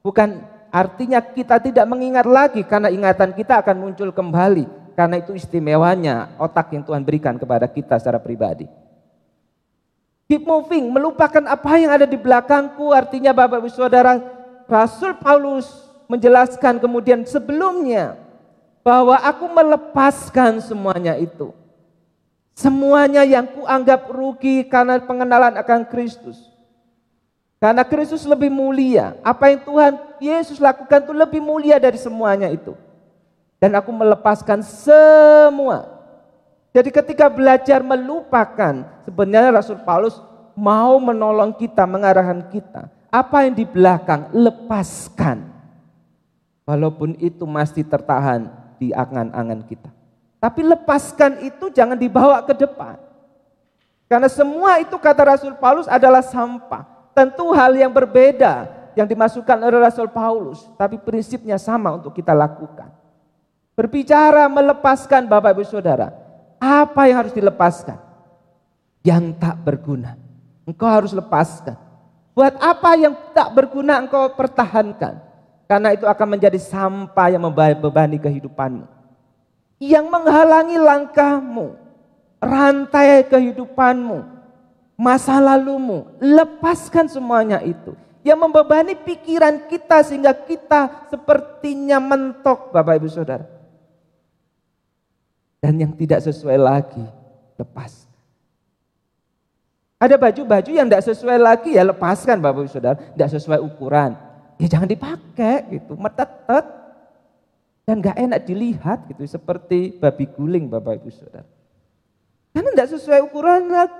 Bukan 0.00 0.40
artinya 0.72 1.20
kita 1.20 1.60
tidak 1.60 1.84
mengingat 1.84 2.24
lagi 2.24 2.64
karena 2.64 2.88
ingatan 2.88 3.36
kita 3.36 3.60
akan 3.60 3.76
muncul 3.76 4.08
kembali. 4.08 4.79
Karena 4.98 5.18
itu 5.18 5.32
istimewanya 5.32 6.34
otak 6.36 6.74
yang 6.74 6.84
Tuhan 6.84 7.02
berikan 7.04 7.38
kepada 7.38 7.64
kita 7.70 7.96
secara 7.96 8.20
pribadi. 8.20 8.68
Keep 10.30 10.46
moving, 10.46 10.94
melupakan 10.94 11.42
apa 11.50 11.74
yang 11.80 11.90
ada 11.90 12.06
di 12.06 12.14
belakangku. 12.14 12.94
Artinya 12.94 13.34
Bapak 13.34 13.66
Ibu 13.66 13.70
Saudara, 13.74 14.14
Rasul 14.70 15.18
Paulus 15.18 15.66
menjelaskan 16.06 16.78
kemudian 16.78 17.26
sebelumnya 17.26 18.14
bahwa 18.86 19.18
aku 19.18 19.46
melepaskan 19.50 20.62
semuanya 20.62 21.18
itu. 21.18 21.50
Semuanya 22.54 23.26
yang 23.26 23.46
kuanggap 23.50 24.06
rugi 24.10 24.68
karena 24.68 25.00
pengenalan 25.00 25.58
akan 25.58 25.82
Kristus. 25.88 26.50
Karena 27.60 27.84
Kristus 27.84 28.24
lebih 28.24 28.48
mulia. 28.48 29.16
Apa 29.20 29.52
yang 29.52 29.60
Tuhan 29.64 29.92
Yesus 30.16 30.56
lakukan 30.60 31.04
itu 31.04 31.14
lebih 31.16 31.40
mulia 31.44 31.76
dari 31.76 32.00
semuanya 32.00 32.48
itu. 32.48 32.72
Dan 33.60 33.76
aku 33.76 33.92
melepaskan 33.92 34.64
semua. 34.64 36.00
Jadi 36.72 36.88
ketika 36.88 37.28
belajar 37.28 37.84
melupakan, 37.84 38.88
sebenarnya 39.04 39.60
Rasul 39.60 39.78
Paulus 39.84 40.16
mau 40.56 40.96
menolong 40.96 41.52
kita, 41.52 41.84
mengarahkan 41.84 42.48
kita. 42.48 42.88
Apa 43.12 43.44
yang 43.44 43.54
di 43.58 43.68
belakang, 43.68 44.32
lepaskan. 44.32 45.44
Walaupun 46.64 47.18
itu 47.20 47.44
masih 47.44 47.84
tertahan 47.84 48.48
di 48.80 48.94
angan-angan 48.96 49.60
kita. 49.66 49.90
Tapi 50.40 50.64
lepaskan 50.64 51.44
itu 51.44 51.68
jangan 51.68 51.98
dibawa 52.00 52.40
ke 52.46 52.56
depan. 52.56 52.96
Karena 54.08 54.30
semua 54.30 54.80
itu 54.80 54.96
kata 54.96 55.36
Rasul 55.36 55.54
Paulus 55.60 55.86
adalah 55.90 56.24
sampah 56.24 56.86
tentu 57.12 57.52
hal 57.52 57.76
yang 57.76 57.92
berbeda 57.92 58.66
yang 58.94 59.06
dimasukkan 59.06 59.58
oleh 59.60 59.78
Rasul 59.78 60.10
Paulus, 60.10 60.66
tapi 60.74 60.98
prinsipnya 60.98 61.58
sama 61.60 61.94
untuk 61.94 62.14
kita 62.14 62.34
lakukan. 62.34 62.99
Berbicara 63.80 64.44
melepaskan 64.52 65.24
Bapak 65.24 65.56
Ibu 65.56 65.64
Saudara, 65.64 66.12
apa 66.60 67.08
yang 67.08 67.24
harus 67.24 67.32
dilepaskan? 67.32 67.96
Yang 69.00 69.40
tak 69.40 69.56
berguna. 69.64 70.20
Engkau 70.68 70.84
harus 70.84 71.16
lepaskan. 71.16 71.80
Buat 72.36 72.60
apa 72.60 72.92
yang 73.00 73.16
tak 73.32 73.48
berguna 73.56 73.96
engkau 74.04 74.36
pertahankan? 74.36 75.24
Karena 75.64 75.96
itu 75.96 76.04
akan 76.04 76.28
menjadi 76.28 76.60
sampah 76.60 77.32
yang 77.32 77.40
membebani 77.40 78.20
kehidupanmu. 78.20 78.84
Yang 79.80 80.06
menghalangi 80.12 80.76
langkahmu, 80.76 81.72
rantai 82.36 83.24
kehidupanmu, 83.32 84.28
masa 85.00 85.40
lalumu. 85.40 86.04
Lepaskan 86.20 87.08
semuanya 87.08 87.64
itu. 87.64 87.96
Yang 88.20 88.44
membebani 88.44 88.92
pikiran 88.92 89.72
kita 89.72 90.04
sehingga 90.04 90.36
kita 90.36 91.08
sepertinya 91.08 91.96
mentok 91.96 92.76
Bapak 92.76 93.00
Ibu 93.00 93.08
Saudara. 93.08 93.59
Dan 95.60 95.76
yang 95.76 95.92
tidak 95.92 96.24
sesuai 96.24 96.56
lagi, 96.56 97.04
lepas. 97.60 98.08
Ada 100.00 100.16
baju-baju 100.16 100.70
yang 100.72 100.88
tidak 100.88 101.04
sesuai 101.04 101.36
lagi 101.36 101.76
ya 101.76 101.84
lepaskan 101.84 102.40
Bapak 102.40 102.64
Ibu 102.64 102.72
Saudara, 102.72 102.96
tidak 102.96 103.30
sesuai 103.36 103.60
ukuran 103.60 104.30
ya 104.60 104.66
jangan 104.68 104.88
dipakai 104.92 105.80
gitu, 105.80 105.96
metetet 105.96 106.64
dan 107.88 107.96
nggak 107.96 108.16
enak 108.20 108.40
dilihat 108.44 109.08
gitu 109.08 109.24
seperti 109.24 109.96
babi 109.96 110.28
guling 110.28 110.68
Bapak 110.68 111.00
Ibu 111.00 111.08
Saudara. 111.08 111.48
Karena 112.52 112.68
tidak 112.76 112.90
sesuai 112.92 113.20
ukuran 113.24 113.72
lagi. 113.72 113.98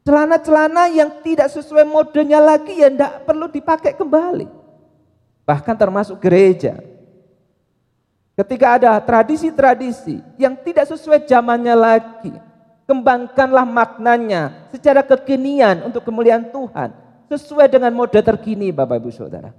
Celana-celana 0.00 0.90
yang 0.90 1.22
tidak 1.22 1.52
sesuai 1.52 1.86
modenya 1.86 2.40
lagi 2.42 2.74
ya 2.74 2.90
tidak 2.90 3.22
perlu 3.22 3.46
dipakai 3.46 3.94
kembali. 3.94 4.48
Bahkan 5.46 5.76
termasuk 5.76 6.18
gereja. 6.18 6.80
Ketika 8.40 8.80
ada 8.80 8.96
tradisi-tradisi 9.04 10.24
yang 10.40 10.56
tidak 10.64 10.88
sesuai 10.88 11.28
zamannya 11.28 11.76
lagi, 11.76 12.32
kembangkanlah 12.88 13.68
maknanya 13.68 14.64
secara 14.72 15.04
kekinian 15.04 15.84
untuk 15.84 16.08
kemuliaan 16.08 16.48
Tuhan 16.48 16.88
sesuai 17.28 17.68
dengan 17.68 17.92
mode 17.92 18.16
terkini 18.16 18.72
Bapak 18.72 18.96
Ibu 18.96 19.12
Saudara. 19.12 19.52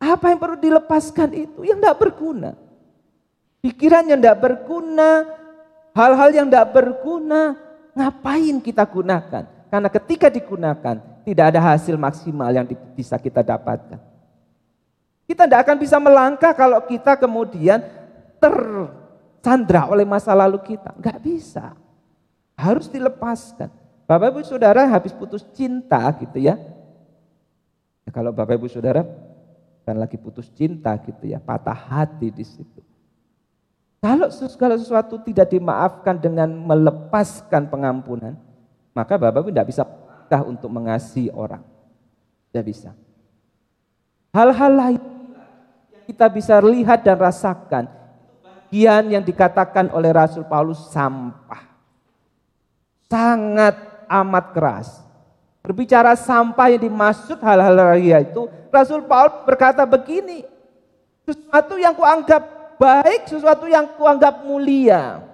Apa 0.00 0.32
yang 0.32 0.40
perlu 0.40 0.56
dilepaskan 0.56 1.36
itu 1.36 1.68
yang 1.68 1.84
tidak 1.84 2.00
berguna. 2.00 2.56
Pikiran 3.60 4.08
yang 4.08 4.16
tidak 4.16 4.40
berguna, 4.40 5.36
hal-hal 5.92 6.32
yang 6.32 6.48
tidak 6.48 6.72
berguna, 6.72 7.60
ngapain 7.92 8.56
kita 8.64 8.88
gunakan? 8.88 9.44
Karena 9.68 9.88
ketika 9.92 10.32
digunakan, 10.32 10.96
tidak 11.28 11.44
ada 11.52 11.60
hasil 11.60 12.00
maksimal 12.00 12.48
yang 12.56 12.64
bisa 12.96 13.20
kita 13.20 13.44
dapatkan. 13.44 14.15
Kita 15.26 15.42
tidak 15.44 15.66
akan 15.66 15.76
bisa 15.82 15.98
melangkah 15.98 16.54
kalau 16.54 16.78
kita 16.86 17.18
kemudian 17.18 17.82
tersandra 18.38 19.90
oleh 19.90 20.06
masa 20.06 20.30
lalu 20.30 20.62
kita. 20.62 20.94
Enggak 20.94 21.18
bisa. 21.18 21.74
Harus 22.54 22.86
dilepaskan. 22.86 23.68
Bapak 24.06 24.38
Ibu 24.38 24.46
Saudara 24.46 24.86
habis 24.86 25.10
putus 25.10 25.42
cinta 25.50 25.98
gitu 26.14 26.38
ya. 26.38 26.54
ya 28.06 28.10
kalau 28.14 28.30
Bapak 28.30 28.54
Ibu 28.54 28.70
Saudara 28.70 29.02
kan 29.82 29.98
lagi 29.98 30.14
putus 30.14 30.46
cinta 30.54 30.94
gitu 31.02 31.26
ya, 31.26 31.42
patah 31.42 31.74
hati 31.74 32.30
di 32.30 32.46
situ. 32.46 32.82
Kalau 33.98 34.30
segala 34.30 34.78
sesuatu 34.78 35.18
tidak 35.26 35.50
dimaafkan 35.50 36.14
dengan 36.14 36.46
melepaskan 36.54 37.66
pengampunan, 37.66 38.38
maka 38.94 39.18
Bapak 39.18 39.42
Ibu 39.42 39.50
tidak 39.50 39.74
bisa 39.74 39.82
untuk 40.46 40.70
mengasihi 40.70 41.30
orang. 41.34 41.62
Tidak 42.50 42.64
bisa. 42.66 42.90
Hal-hal 44.34 44.72
lain 44.74 45.02
kita 46.06 46.30
bisa 46.30 46.62
lihat 46.62 47.02
dan 47.02 47.18
rasakan, 47.18 47.90
bagian 48.40 49.10
yang 49.10 49.24
dikatakan 49.26 49.90
oleh 49.90 50.14
Rasul 50.14 50.46
Paulus 50.46 50.78
sampah. 50.94 51.66
Sangat 53.10 53.74
amat 54.06 54.54
keras. 54.54 54.88
Berbicara 55.66 56.14
sampah 56.14 56.70
yang 56.70 56.86
dimaksud 56.86 57.42
hal-hal 57.42 57.98
ria 57.98 58.22
itu, 58.22 58.46
Rasul 58.70 59.02
Paul 59.02 59.42
berkata 59.42 59.82
begini, 59.82 60.46
sesuatu 61.26 61.74
yang 61.74 61.90
kuanggap 61.98 62.42
baik, 62.78 63.26
sesuatu 63.26 63.66
yang 63.66 63.98
kuanggap 63.98 64.46
mulia, 64.46 65.26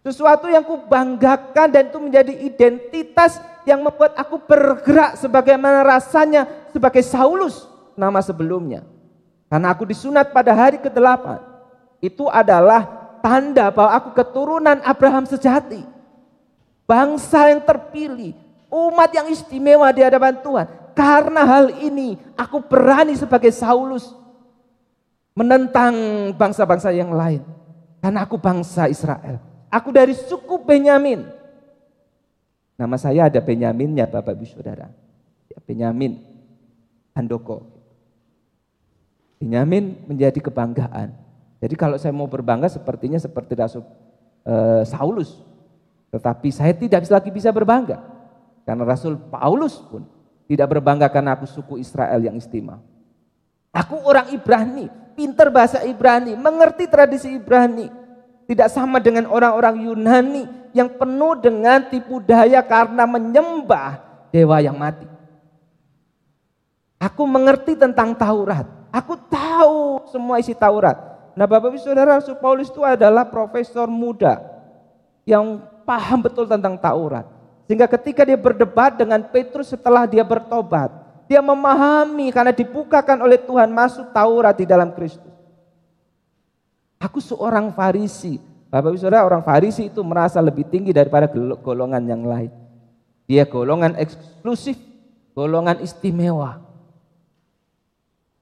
sesuatu 0.00 0.48
yang 0.48 0.64
kubanggakan 0.64 1.68
dan 1.68 1.92
itu 1.92 1.98
menjadi 2.00 2.32
identitas 2.40 3.36
yang 3.68 3.84
membuat 3.84 4.16
aku 4.16 4.40
bergerak 4.40 5.20
sebagaimana 5.20 5.84
rasanya 5.84 6.48
sebagai 6.72 7.04
Saulus 7.04 7.68
nama 7.96 8.24
sebelumnya. 8.24 8.93
Karena 9.54 9.70
aku 9.70 9.86
disunat 9.86 10.34
pada 10.34 10.50
hari 10.50 10.82
ke-8. 10.82 11.38
Itu 12.02 12.26
adalah 12.26 12.90
tanda 13.22 13.70
bahwa 13.70 13.94
aku 14.02 14.10
keturunan 14.10 14.82
Abraham 14.82 15.30
sejati 15.30 15.86
bangsa 16.90 17.54
yang 17.54 17.62
terpilih, 17.62 18.34
umat 18.66 19.14
yang 19.14 19.30
istimewa 19.30 19.94
di 19.94 20.02
hadapan 20.02 20.42
Tuhan. 20.42 20.66
Karena 20.90 21.46
hal 21.46 21.70
ini 21.86 22.18
aku 22.34 22.66
berani 22.66 23.14
sebagai 23.14 23.54
Saulus 23.54 24.10
menentang 25.38 25.94
bangsa-bangsa 26.34 26.90
yang 26.90 27.14
lain. 27.14 27.46
Karena 28.02 28.26
aku 28.26 28.34
bangsa 28.34 28.90
Israel. 28.90 29.38
Aku 29.70 29.94
dari 29.94 30.18
suku 30.18 30.66
Benyamin. 30.66 31.30
Nama 32.74 32.96
saya 32.98 33.30
ada 33.30 33.38
Benyaminnya 33.38 34.10
Bapak 34.10 34.34
Ibu 34.34 34.50
Saudara. 34.50 34.90
Ya, 35.46 35.62
Benyamin 35.62 36.18
Handoko. 37.14 37.73
Benyamin 39.44 40.08
menjadi 40.08 40.40
kebanggaan. 40.40 41.12
Jadi 41.60 41.74
kalau 41.76 42.00
saya 42.00 42.16
mau 42.16 42.24
berbangga 42.24 42.72
sepertinya 42.72 43.20
seperti 43.20 43.52
Rasul 43.52 43.84
uh, 44.48 44.82
Saulus 44.88 45.44
tetapi 46.14 46.54
saya 46.54 46.70
tidak 46.70 47.10
lagi 47.10 47.26
bisa 47.34 47.50
berbangga. 47.50 47.98
Karena 48.62 48.86
Rasul 48.86 49.18
Paulus 49.18 49.82
pun 49.82 50.06
tidak 50.46 50.70
berbangga 50.70 51.10
karena 51.10 51.34
aku 51.34 51.42
suku 51.42 51.82
Israel 51.82 52.22
yang 52.22 52.38
istimewa. 52.38 52.78
Aku 53.74 53.98
orang 54.06 54.30
Ibrani, 54.30 54.86
pinter 55.18 55.50
bahasa 55.50 55.82
Ibrani, 55.82 56.38
mengerti 56.38 56.86
tradisi 56.86 57.34
Ibrani. 57.34 57.90
Tidak 58.46 58.70
sama 58.70 59.02
dengan 59.02 59.26
orang-orang 59.26 59.90
Yunani 59.90 60.46
yang 60.70 60.86
penuh 60.94 61.34
dengan 61.42 61.82
tipu 61.90 62.22
daya 62.22 62.62
karena 62.62 63.10
menyembah 63.10 63.98
dewa 64.30 64.62
yang 64.62 64.78
mati. 64.78 65.10
Aku 67.02 67.26
mengerti 67.26 67.74
tentang 67.74 68.14
Taurat. 68.14 68.83
Aku 68.94 69.18
tahu 69.18 70.06
semua 70.14 70.38
isi 70.38 70.54
Taurat. 70.54 70.94
Nah 71.34 71.50
Bapak 71.50 71.74
Ibu 71.74 71.82
Saudara, 71.82 72.14
Rasul 72.14 72.38
Paulus 72.38 72.70
itu 72.70 72.78
adalah 72.86 73.26
profesor 73.26 73.90
muda 73.90 74.38
yang 75.26 75.66
paham 75.82 76.22
betul 76.22 76.46
tentang 76.46 76.78
Taurat. 76.78 77.26
Sehingga 77.66 77.90
ketika 77.90 78.22
dia 78.22 78.38
berdebat 78.38 78.94
dengan 78.94 79.18
Petrus 79.18 79.74
setelah 79.74 80.06
dia 80.06 80.22
bertobat, 80.22 80.94
dia 81.26 81.42
memahami 81.42 82.30
karena 82.30 82.54
dibukakan 82.54 83.18
oleh 83.26 83.40
Tuhan 83.42 83.66
masuk 83.74 84.14
Taurat 84.14 84.54
di 84.54 84.62
dalam 84.62 84.94
Kristus. 84.94 85.34
Aku 87.02 87.18
seorang 87.18 87.74
Farisi. 87.74 88.38
Bapak 88.70 88.94
Ibu 88.94 88.98
Saudara, 89.02 89.26
orang 89.26 89.42
Farisi 89.42 89.90
itu 89.90 90.06
merasa 90.06 90.38
lebih 90.38 90.70
tinggi 90.70 90.94
daripada 90.94 91.26
golongan 91.58 92.02
yang 92.06 92.22
lain. 92.22 92.52
Dia 93.26 93.42
golongan 93.42 93.98
eksklusif, 93.98 94.78
golongan 95.34 95.82
istimewa. 95.82 96.62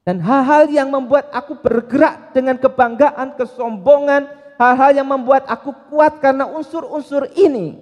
Dan 0.02 0.18
hal-hal 0.18 0.66
yang 0.66 0.90
membuat 0.90 1.30
aku 1.30 1.54
bergerak 1.62 2.34
dengan 2.34 2.58
kebanggaan, 2.58 3.38
kesombongan, 3.38 4.26
hal-hal 4.58 4.90
yang 4.98 5.06
membuat 5.06 5.46
aku 5.46 5.70
kuat 5.90 6.18
karena 6.18 6.50
unsur-unsur 6.50 7.30
ini. 7.38 7.78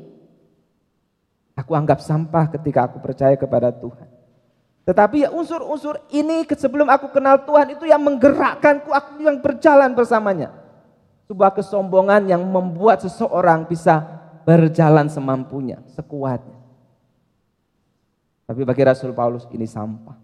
Aku 1.56 1.72
anggap 1.72 2.04
sampah 2.04 2.48
ketika 2.52 2.88
aku 2.88 3.00
percaya 3.00 3.36
kepada 3.40 3.72
Tuhan. 3.72 4.08
Tetapi 4.84 5.24
ya 5.24 5.30
unsur-unsur 5.32 6.00
ini 6.12 6.44
sebelum 6.44 6.88
aku 6.92 7.08
kenal 7.08 7.40
Tuhan 7.44 7.72
itu 7.76 7.88
yang 7.88 8.00
menggerakkanku, 8.00 8.92
aku 8.92 9.24
yang 9.24 9.40
berjalan 9.40 9.92
bersamanya. 9.96 10.52
Sebuah 11.24 11.56
kesombongan 11.56 12.28
yang 12.28 12.42
membuat 12.42 13.00
seseorang 13.00 13.64
bisa 13.64 14.02
berjalan 14.44 15.08
semampunya, 15.08 15.80
sekuatnya. 15.94 16.58
Tapi 18.50 18.60
bagi 18.66 18.82
Rasul 18.82 19.14
Paulus 19.14 19.46
ini 19.54 19.62
sampah. 19.62 20.18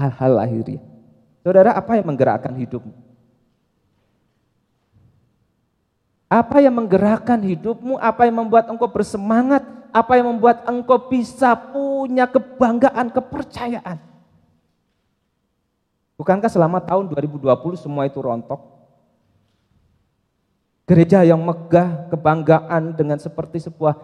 Hal-hal 0.00 0.42
lahiriah. 0.42 0.99
Saudara, 1.40 1.72
apa 1.72 1.96
yang 1.96 2.06
menggerakkan 2.12 2.52
hidupmu? 2.52 2.92
Apa 6.30 6.62
yang 6.62 6.74
menggerakkan 6.76 7.40
hidupmu? 7.42 7.98
Apa 7.98 8.28
yang 8.28 8.44
membuat 8.44 8.70
engkau 8.70 8.86
bersemangat? 8.86 9.64
Apa 9.90 10.20
yang 10.20 10.30
membuat 10.36 10.62
engkau 10.68 11.10
bisa 11.10 11.58
punya 11.58 12.28
kebanggaan, 12.30 13.10
kepercayaan? 13.10 13.98
Bukankah 16.14 16.52
selama 16.52 16.78
tahun 16.84 17.10
2020 17.10 17.48
semua 17.80 18.04
itu 18.06 18.20
rontok? 18.20 18.60
Gereja 20.84 21.24
yang 21.24 21.40
megah, 21.40 22.12
kebanggaan 22.12 22.94
dengan 22.94 23.16
seperti 23.18 23.66
sebuah 23.66 23.96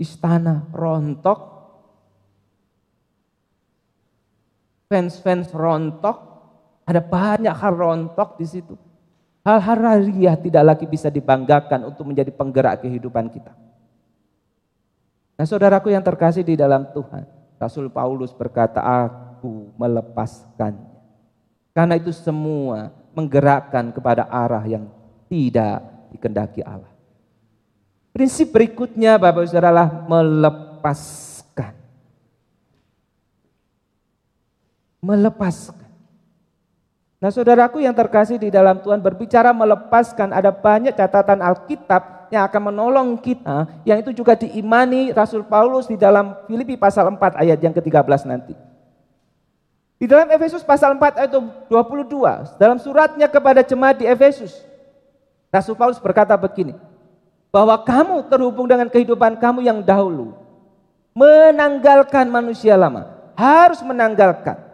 istana 0.00 0.64
rontok. 0.72 1.58
fans-fans 4.88 5.52
rontok, 5.52 6.16
ada 6.88 7.04
banyak 7.04 7.52
hal 7.52 7.72
rontok 7.76 8.40
di 8.40 8.48
situ. 8.48 8.72
Hal-hal 9.44 9.76
rariah 9.76 10.40
tidak 10.40 10.64
lagi 10.64 10.86
bisa 10.88 11.12
dibanggakan 11.12 11.84
untuk 11.84 12.08
menjadi 12.08 12.32
penggerak 12.32 12.80
kehidupan 12.80 13.28
kita. 13.28 13.52
Nah 15.36 15.44
saudaraku 15.44 15.92
yang 15.92 16.00
terkasih 16.00 16.40
di 16.40 16.56
dalam 16.56 16.88
Tuhan, 16.96 17.28
Rasul 17.60 17.92
Paulus 17.92 18.32
berkata, 18.32 18.80
aku 18.80 19.68
melepaskannya. 19.76 20.96
Karena 21.76 21.94
itu 22.00 22.10
semua 22.10 22.90
menggerakkan 23.12 23.92
kepada 23.92 24.24
arah 24.26 24.64
yang 24.64 24.88
tidak 25.28 25.84
dikendaki 26.08 26.64
Allah. 26.64 26.90
Prinsip 28.16 28.48
berikutnya 28.50 29.20
Bapak 29.20 29.46
Saudara 29.46 29.70
adalah 29.70 29.88
melepaskan. 30.08 31.76
Melepaskan. 35.04 35.87
Nah 37.18 37.34
saudaraku 37.34 37.82
yang 37.82 37.98
terkasih 37.98 38.38
di 38.38 38.46
dalam 38.46 38.78
Tuhan 38.78 39.02
berbicara 39.02 39.50
melepaskan 39.50 40.30
ada 40.30 40.54
banyak 40.54 40.94
catatan 40.94 41.42
Alkitab 41.42 42.30
yang 42.30 42.46
akan 42.46 42.70
menolong 42.70 43.18
kita 43.18 43.66
yang 43.82 43.98
itu 43.98 44.14
juga 44.14 44.38
diimani 44.38 45.10
Rasul 45.10 45.42
Paulus 45.42 45.90
di 45.90 45.98
dalam 45.98 46.38
Filipi 46.46 46.78
pasal 46.78 47.10
4 47.10 47.42
ayat 47.42 47.58
yang 47.58 47.74
ke-13 47.74 48.22
nanti. 48.22 48.54
Di 49.98 50.06
dalam 50.06 50.30
Efesus 50.30 50.62
pasal 50.62 50.94
4 50.94 51.18
ayat 51.18 51.32
22 51.66 52.54
dalam 52.54 52.78
suratnya 52.78 53.26
kepada 53.26 53.66
jemaat 53.66 53.98
di 53.98 54.06
Efesus 54.06 54.62
Rasul 55.50 55.74
Paulus 55.74 55.98
berkata 55.98 56.38
begini 56.38 56.78
bahwa 57.50 57.74
kamu 57.82 58.30
terhubung 58.30 58.70
dengan 58.70 58.86
kehidupan 58.86 59.42
kamu 59.42 59.66
yang 59.66 59.82
dahulu 59.82 60.38
menanggalkan 61.18 62.30
manusia 62.30 62.78
lama 62.78 63.10
harus 63.34 63.82
menanggalkan 63.82 64.67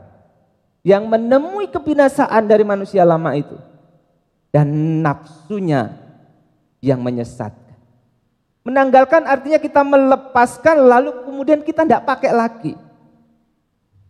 yang 0.85 1.09
menemui 1.09 1.73
kebinasaan 1.73 2.44
dari 2.44 2.62
manusia 2.62 3.03
lama 3.09 3.33
itu 3.33 3.57
dan 4.53 4.68
nafsunya 5.01 5.97
yang 6.85 7.01
menyesatkan. 7.01 7.75
Menanggalkan 8.64 9.25
artinya 9.25 9.57
kita 9.57 9.81
melepaskan 9.81 10.77
lalu 10.85 11.11
kemudian 11.25 11.64
kita 11.64 11.88
tidak 11.88 12.05
pakai 12.05 12.31
lagi. 12.37 12.73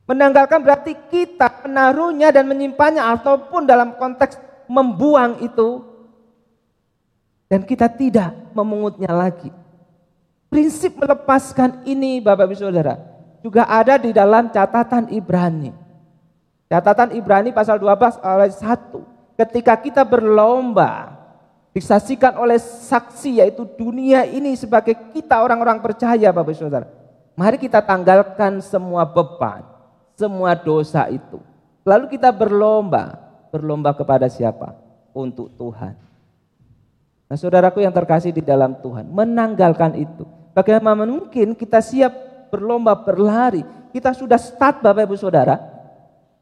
Menanggalkan 0.05 0.61
berarti 0.61 0.93
kita 1.09 1.65
menaruhnya 1.65 2.29
dan 2.29 2.45
menyimpannya 2.45 3.01
ataupun 3.01 3.65
dalam 3.65 3.97
konteks 3.97 4.37
membuang 4.69 5.41
itu 5.41 5.81
dan 7.49 7.65
kita 7.65 7.89
tidak 7.89 8.35
memungutnya 8.53 9.15
lagi. 9.15 9.49
Prinsip 10.51 10.99
melepaskan 10.99 11.87
ini 11.89 12.21
Bapak 12.21 12.51
Ibu 12.51 12.55
Saudara 12.59 12.95
juga 13.43 13.67
ada 13.67 13.99
di 13.99 14.11
dalam 14.15 14.51
catatan 14.53 15.11
Ibrani. 15.11 15.84
Catatan 16.69 17.13
Ibrani 17.13 17.53
pasal 17.53 17.77
12 17.77 18.21
ayat 18.25 18.57
1. 18.57 19.39
Ketika 19.39 19.75
kita 19.77 20.03
berlomba 20.07 21.15
disaksikan 21.75 22.39
oleh 22.39 22.57
saksi 22.57 23.43
yaitu 23.43 23.67
dunia 23.75 24.23
ini 24.23 24.55
sebagai 24.55 24.95
kita 25.11 25.43
orang-orang 25.43 25.83
percaya 25.83 26.31
Bapak 26.31 26.55
Saudara. 26.55 26.87
Mari 27.35 27.59
kita 27.59 27.83
tanggalkan 27.83 28.63
semua 28.63 29.03
beban, 29.03 29.67
semua 30.15 30.55
dosa 30.55 31.11
itu. 31.11 31.43
Lalu 31.83 32.15
kita 32.15 32.31
berlomba, 32.31 33.19
berlomba 33.51 33.91
kepada 33.91 34.31
siapa? 34.31 34.79
Untuk 35.11 35.51
Tuhan. 35.59 35.99
Nah 37.27 37.37
saudaraku 37.37 37.83
yang 37.83 37.91
terkasih 37.91 38.31
di 38.31 38.39
dalam 38.39 38.79
Tuhan, 38.79 39.11
menanggalkan 39.11 39.99
itu. 39.99 40.23
Bagaimana 40.55 41.03
mungkin 41.03 41.59
kita 41.59 41.83
siap 41.83 42.15
berlomba 42.55 42.95
berlari, 42.95 43.67
kita 43.91 44.15
sudah 44.15 44.39
start 44.39 44.79
Bapak 44.79 45.11
Ibu 45.11 45.19
Saudara, 45.19 45.74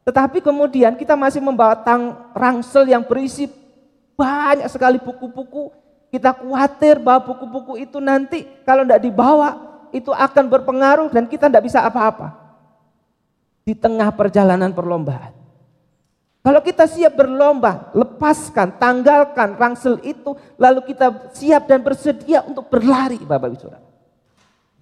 tetapi 0.03 0.43
kemudian 0.43 0.99
kita 0.99 1.15
masih 1.15 1.39
membawa 1.39 1.79
tang 1.79 2.27
rangsel 2.35 2.83
yang 2.83 3.07
berisi 3.07 3.47
banyak 4.19 4.67
sekali 4.67 4.99
buku-buku. 4.99 5.71
Kita 6.11 6.35
khawatir 6.35 7.01
bahwa 7.01 7.33
buku-buku 7.33 7.73
itu 7.81 7.97
nanti 7.97 8.45
kalau 8.67 8.85
tidak 8.85 9.01
dibawa 9.01 9.57
itu 9.95 10.11
akan 10.11 10.45
berpengaruh 10.51 11.07
dan 11.09 11.25
kita 11.25 11.47
tidak 11.47 11.63
bisa 11.65 11.81
apa-apa. 11.81 12.35
Di 13.63 13.71
tengah 13.73 14.11
perjalanan 14.11 14.75
perlombaan. 14.75 15.31
Kalau 16.43 16.59
kita 16.59 16.83
siap 16.83 17.15
berlomba, 17.15 17.87
lepaskan, 17.95 18.75
tanggalkan 18.75 19.55
rangsel 19.55 19.95
itu, 20.03 20.35
lalu 20.59 20.83
kita 20.91 21.31
siap 21.31 21.71
dan 21.71 21.79
bersedia 21.79 22.43
untuk 22.43 22.67
berlari, 22.67 23.15
Bapak 23.23 23.47
Ibu. 23.47 23.71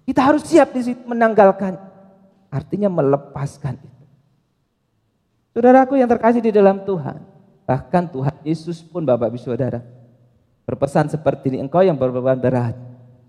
Kita 0.02 0.20
harus 0.26 0.42
siap 0.42 0.74
di 0.74 0.82
situ 0.82 1.06
menanggalkan. 1.06 1.78
Artinya 2.50 2.90
melepaskan. 2.90 3.91
Saudaraku 5.52 6.00
yang 6.00 6.08
terkasih 6.08 6.40
di 6.40 6.48
dalam 6.48 6.80
Tuhan, 6.80 7.20
bahkan 7.68 8.08
Tuhan 8.08 8.32
Yesus 8.40 8.80
pun 8.80 9.04
Bapak 9.04 9.28
Ibu 9.28 9.38
Saudara 9.40 9.84
berpesan 10.64 11.12
seperti 11.12 11.52
ini, 11.52 11.60
engkau 11.60 11.84
yang 11.84 11.94
berbeban 11.94 12.40
berat, 12.40 12.72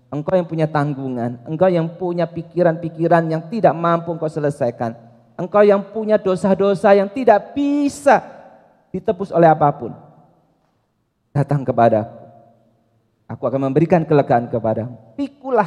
engkau 0.08 0.32
yang 0.32 0.48
punya 0.48 0.64
tanggungan, 0.64 1.36
engkau 1.44 1.68
yang 1.68 1.84
punya 2.00 2.24
pikiran-pikiran 2.24 3.28
yang 3.28 3.42
tidak 3.52 3.76
mampu 3.76 4.16
engkau 4.16 4.32
selesaikan, 4.32 4.96
engkau 5.36 5.60
yang 5.60 5.84
punya 5.92 6.16
dosa-dosa 6.16 6.96
yang 6.96 7.12
tidak 7.12 7.52
bisa 7.52 8.24
ditebus 8.88 9.28
oleh 9.28 9.50
apa 9.50 9.68
pun. 9.76 9.92
Datang 11.34 11.60
kepada 11.60 12.08
aku 13.28 13.42
akan 13.44 13.68
memberikan 13.68 14.06
kelegaan 14.06 14.46
kepada 14.46 14.86
Pikulah 15.18 15.66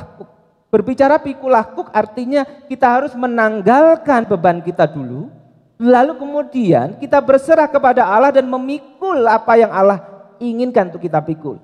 Berbicara 0.68 1.16
pikulah 1.16 1.64
kuk 1.64 1.88
artinya 1.96 2.44
kita 2.68 2.92
harus 2.92 3.16
menanggalkan 3.16 4.28
beban 4.28 4.60
kita 4.60 4.84
dulu, 4.84 5.32
Lalu 5.78 6.18
kemudian 6.18 6.98
kita 6.98 7.22
berserah 7.22 7.70
kepada 7.70 8.02
Allah 8.02 8.34
dan 8.34 8.50
memikul 8.50 9.22
apa 9.30 9.62
yang 9.62 9.70
Allah 9.70 10.02
inginkan 10.42 10.90
untuk 10.90 11.06
kita 11.06 11.22
pikul. 11.22 11.62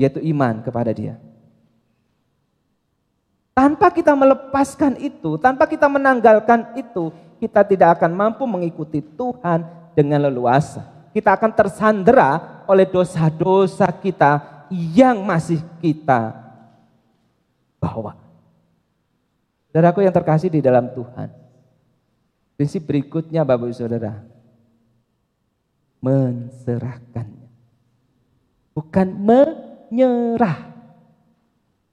Yaitu 0.00 0.24
iman 0.32 0.64
kepada 0.64 0.88
dia. 0.96 1.20
Tanpa 3.52 3.90
kita 3.92 4.14
melepaskan 4.14 4.96
itu, 5.02 5.36
tanpa 5.36 5.66
kita 5.68 5.90
menanggalkan 5.90 6.78
itu, 6.78 7.10
kita 7.42 7.66
tidak 7.66 7.98
akan 7.98 8.14
mampu 8.14 8.46
mengikuti 8.46 9.02
Tuhan 9.02 9.66
dengan 9.92 10.30
leluasa. 10.30 10.86
Kita 11.10 11.34
akan 11.34 11.50
tersandera 11.52 12.62
oleh 12.70 12.86
dosa-dosa 12.86 13.90
kita 13.98 14.62
yang 14.70 15.26
masih 15.26 15.58
kita 15.82 16.32
bawa. 17.82 18.14
Saudaraku 19.74 20.06
yang 20.06 20.14
terkasih 20.14 20.48
di 20.48 20.62
dalam 20.62 20.88
Tuhan. 20.94 21.47
Prinsip 22.58 22.90
berikutnya 22.90 23.46
Bapak 23.46 23.70
Ibu 23.70 23.76
Saudara. 23.78 24.18
Menserahkannya. 26.02 27.46
Bukan 28.74 29.08
menyerah. 29.14 30.66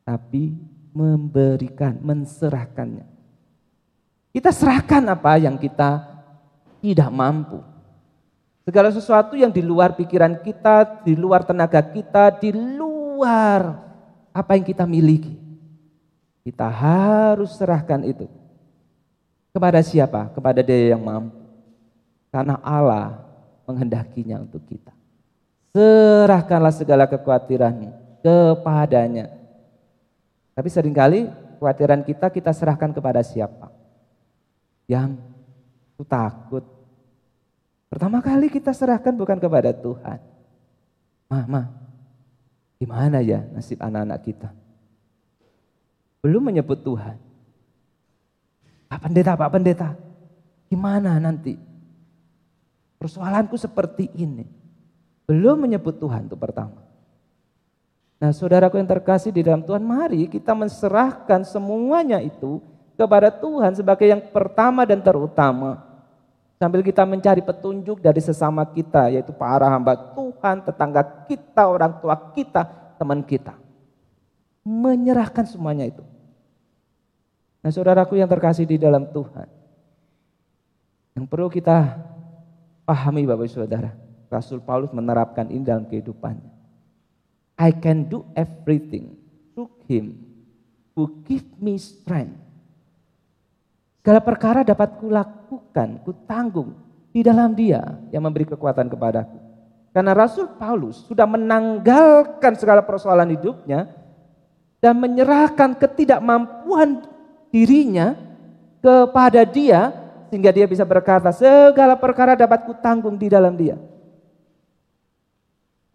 Tapi 0.01 0.57
memberikan, 0.89 2.01
menserahkannya. 2.01 3.05
Kita 4.33 4.49
serahkan 4.49 5.05
apa 5.05 5.37
yang 5.37 5.53
kita 5.61 6.01
tidak 6.81 7.13
mampu. 7.13 7.61
Segala 8.65 8.89
sesuatu 8.89 9.37
yang 9.37 9.53
di 9.53 9.61
luar 9.61 9.93
pikiran 9.93 10.41
kita, 10.41 11.05
di 11.05 11.13
luar 11.13 11.45
tenaga 11.45 11.85
kita, 11.85 12.33
di 12.41 12.49
luar 12.49 13.85
apa 14.33 14.57
yang 14.57 14.65
kita 14.65 14.89
miliki. 14.89 15.37
Kita 16.41 16.73
harus 16.73 17.53
serahkan 17.53 18.01
itu 18.01 18.25
kepada 19.55 19.79
siapa? 19.79 20.27
Kepada 20.35 20.59
dia 20.59 20.91
yang 20.91 20.99
mampu. 20.99 21.39
Karena 22.27 22.59
Allah 22.59 23.23
menghendakinya 23.63 24.43
untuk 24.43 24.59
kita. 24.67 24.91
Serahkanlah 25.71 26.75
segala 26.75 27.07
kekhawatiran 27.07 27.95
kepadanya. 28.19 29.31
Tapi 30.51 30.67
sering 30.67 30.91
kali 30.91 31.31
kekhawatiran 31.55 32.03
kita 32.03 32.27
kita 32.27 32.51
serahkan 32.51 32.91
kepada 32.91 33.23
siapa? 33.23 33.71
Yang 34.91 35.23
takut. 36.03 36.67
Pertama 37.87 38.19
kali 38.19 38.51
kita 38.51 38.75
serahkan 38.75 39.15
bukan 39.15 39.39
kepada 39.39 39.71
Tuhan. 39.71 40.19
Mama, 41.31 41.71
gimana 42.75 43.23
ya 43.23 43.47
nasib 43.55 43.79
anak-anak 43.79 44.19
kita? 44.19 44.49
Belum 46.19 46.43
menyebut 46.43 46.83
Tuhan. 46.83 47.24
Pak 48.85 48.99
Pendeta, 49.01 49.31
Pak 49.33 49.49
Pendeta, 49.49 49.89
gimana 50.69 51.17
nanti? 51.17 51.57
Persoalanku 53.01 53.57
seperti 53.57 54.09
ini. 54.17 54.45
Belum 55.25 55.65
menyebut 55.65 55.97
Tuhan 55.97 56.29
itu 56.29 56.37
pertama. 56.37 56.85
Nah 58.21 58.31
saudaraku 58.31 58.79
yang 58.79 58.87
terkasih 58.87 59.33
di 59.33 59.43
dalam 59.43 59.65
Tuhan, 59.65 59.83
mari 59.83 60.29
kita 60.31 60.55
menserahkan 60.55 61.43
semuanya 61.43 62.23
itu 62.23 62.63
kepada 62.95 63.27
Tuhan 63.27 63.75
sebagai 63.75 64.07
yang 64.07 64.23
pertama 64.31 64.87
dan 64.87 65.03
terutama. 65.03 65.83
Sambil 66.55 66.79
kita 66.79 67.03
mencari 67.03 67.43
petunjuk 67.43 67.99
dari 67.99 68.23
sesama 68.23 68.63
kita, 68.63 69.11
yaitu 69.11 69.35
para 69.35 69.67
hamba 69.67 70.15
Tuhan, 70.15 70.63
tetangga 70.63 71.03
kita, 71.27 71.67
orang 71.67 71.99
tua 71.99 72.15
kita, 72.31 72.63
teman 72.95 73.19
kita. 73.19 73.59
Menyerahkan 74.63 75.43
semuanya 75.43 75.83
itu. 75.83 76.14
Nah 77.65 77.73
saudaraku 77.73 78.21
yang 78.21 78.29
terkasih 78.29 78.69
di 78.69 78.77
dalam 78.77 79.09
Tuhan. 79.09 79.49
Yang 81.17 81.25
perlu 81.25 81.49
kita 81.49 81.97
pahami 82.85 83.25
Bapak 83.25 83.49
Saudara, 83.49 83.89
Rasul 84.29 84.61
Paulus 84.61 84.93
menerapkan 84.93 85.49
ini 85.49 85.65
dalam 85.65 85.89
kehidupannya. 85.89 86.53
I 87.57 87.73
can 87.73 88.05
do 88.05 88.21
everything 88.37 89.17
through 89.57 89.73
him 89.89 90.13
who 90.93 91.25
give 91.25 91.47
me 91.57 91.81
strength. 91.81 92.37
Segala 94.05 94.21
perkara 94.21 94.61
dapat 94.61 95.01
kulakukan, 95.01 96.05
kutanggung 96.05 96.77
di 97.09 97.25
dalam 97.25 97.57
dia 97.57 97.81
yang 98.13 98.29
memberi 98.29 98.45
kekuatan 98.45 98.93
kepadaku. 98.93 99.41
Karena 99.89 100.13
Rasul 100.13 100.53
Paulus 100.53 101.01
sudah 101.09 101.25
menanggalkan 101.25 102.53
segala 102.61 102.85
persoalan 102.85 103.33
hidupnya 103.33 103.89
dan 104.77 105.01
menyerahkan 105.01 105.73
ketidakmampuan 105.81 107.14
dirinya 107.55 108.19
kepada 108.83 109.47
dia 109.47 109.95
sehingga 110.27 110.51
dia 110.51 110.67
bisa 110.67 110.83
berkata 110.83 111.31
segala 111.31 111.95
perkara 111.95 112.35
dapat 112.35 112.67
kutanggung 112.67 113.15
di 113.15 113.31
dalam 113.31 113.55
dia. 113.55 113.79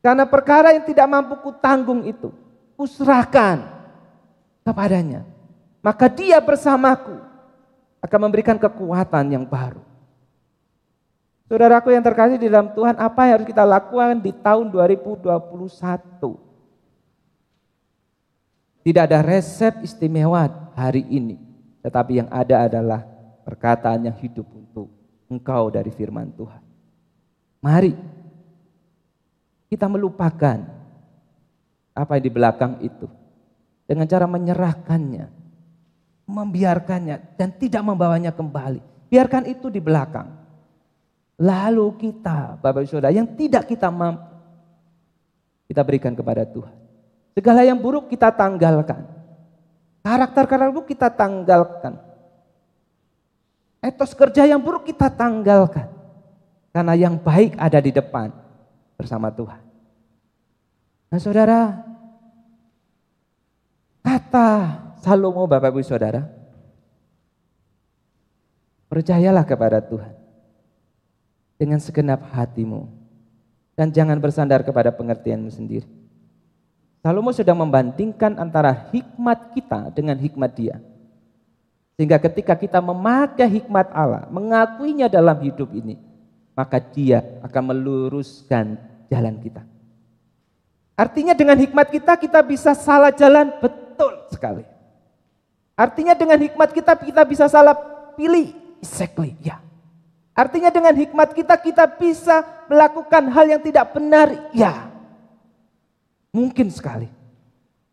Karena 0.01 0.25
perkara 0.25 0.73
yang 0.73 0.88
tidak 0.88 1.05
mampu 1.05 1.37
kutanggung 1.44 2.09
itu, 2.09 2.33
kuserahkan 2.81 3.68
kepadanya. 4.64 5.29
Maka 5.85 6.09
dia 6.09 6.40
bersamaku 6.40 7.20
akan 8.01 8.18
memberikan 8.25 8.57
kekuatan 8.57 9.29
yang 9.29 9.44
baru. 9.44 9.85
Saudaraku 11.53 11.92
yang 11.92 12.01
terkasih 12.01 12.40
di 12.40 12.49
dalam 12.49 12.73
Tuhan, 12.73 12.96
apa 12.96 13.29
yang 13.29 13.35
harus 13.37 13.49
kita 13.53 13.61
lakukan 13.68 14.16
di 14.25 14.33
tahun 14.33 14.73
2021? 14.73 16.40
Tidak 18.81 19.03
ada 19.05 19.20
resep 19.20 19.85
istimewa 19.85 20.49
hari 20.73 21.05
ini, 21.12 21.50
tetapi 21.81 22.25
yang 22.25 22.29
ada 22.29 22.69
adalah 22.69 23.01
perkataan 23.45 24.09
yang 24.09 24.16
hidup 24.21 24.47
untuk 24.53 24.88
engkau 25.31 25.73
dari 25.73 25.88
firman 25.93 26.29
Tuhan. 26.37 26.62
Mari 27.61 27.93
kita 29.71 29.87
melupakan 29.87 30.59
apa 31.95 32.12
yang 32.16 32.25
di 32.25 32.33
belakang 32.33 32.73
itu 32.81 33.07
dengan 33.85 34.07
cara 34.07 34.27
menyerahkannya, 34.31 35.27
membiarkannya 36.27 37.16
dan 37.37 37.49
tidak 37.59 37.83
membawanya 37.85 38.33
kembali. 38.33 38.81
Biarkan 39.11 39.51
itu 39.51 39.66
di 39.66 39.83
belakang. 39.83 40.31
Lalu 41.40 41.87
kita, 41.97 42.61
Bapak 42.61 42.85
Ibu 42.85 42.90
Saudara, 42.90 43.11
yang 43.11 43.27
tidak 43.35 43.66
kita 43.66 43.88
mampu, 43.88 44.23
kita 45.66 45.81
berikan 45.83 46.14
kepada 46.14 46.45
Tuhan. 46.45 46.77
Segala 47.35 47.64
yang 47.64 47.79
buruk 47.81 48.11
kita 48.11 48.29
tanggalkan. 48.35 49.20
Karakter-karakter 50.01 50.73
buruk 50.73 50.89
kita 50.89 51.13
tanggalkan. 51.13 52.01
Etos 53.81 54.13
kerja 54.17 54.49
yang 54.49 54.61
buruk 54.61 54.89
kita 54.89 55.13
tanggalkan. 55.13 55.89
Karena 56.73 56.95
yang 56.97 57.21
baik 57.21 57.57
ada 57.61 57.81
di 57.83 57.93
depan 57.93 58.33
bersama 58.97 59.29
Tuhan. 59.33 59.61
Nah 61.11 61.19
saudara, 61.19 61.61
kata 64.01 64.49
Salomo 65.03 65.45
Bapak 65.51 65.75
Ibu 65.75 65.83
Saudara, 65.83 66.23
percayalah 68.87 69.43
kepada 69.43 69.83
Tuhan 69.83 70.15
dengan 71.59 71.83
segenap 71.83 72.25
hatimu 72.31 72.87
dan 73.75 73.91
jangan 73.91 74.17
bersandar 74.23 74.63
kepada 74.63 74.95
pengertianmu 74.95 75.51
sendiri. 75.51 76.00
Salomo 77.01 77.33
sedang 77.33 77.57
membandingkan 77.57 78.37
antara 78.37 78.93
hikmat 78.93 79.57
kita 79.57 79.89
dengan 79.97 80.21
hikmat 80.21 80.53
dia. 80.53 80.77
Sehingga 81.97 82.21
ketika 82.21 82.53
kita 82.57 82.81
memakai 82.81 83.49
hikmat 83.61 83.89
Allah, 83.93 84.29
mengakuinya 84.29 85.09
dalam 85.09 85.37
hidup 85.41 85.73
ini, 85.73 85.97
maka 86.53 86.77
dia 86.77 87.25
akan 87.41 87.73
meluruskan 87.73 88.77
jalan 89.09 89.41
kita. 89.41 89.65
Artinya 90.93 91.33
dengan 91.33 91.57
hikmat 91.57 91.89
kita 91.89 92.13
kita 92.21 92.45
bisa 92.45 92.77
salah 92.77 93.09
jalan 93.09 93.49
betul 93.65 94.13
sekali. 94.29 94.69
Artinya 95.73 96.13
dengan 96.13 96.37
hikmat 96.37 96.77
kita 96.77 96.93
kita 97.01 97.25
bisa 97.25 97.49
salah 97.49 97.73
pilih 98.13 98.53
exactly 98.85 99.33
ya. 99.41 99.57
Artinya 100.37 100.69
dengan 100.69 100.93
hikmat 100.93 101.33
kita 101.33 101.57
kita 101.57 101.89
bisa 101.97 102.45
melakukan 102.69 103.33
hal 103.33 103.49
yang 103.49 103.63
tidak 103.65 103.89
benar 103.97 104.29
ya. 104.53 104.89
Mungkin 106.31 106.71
sekali. 106.71 107.11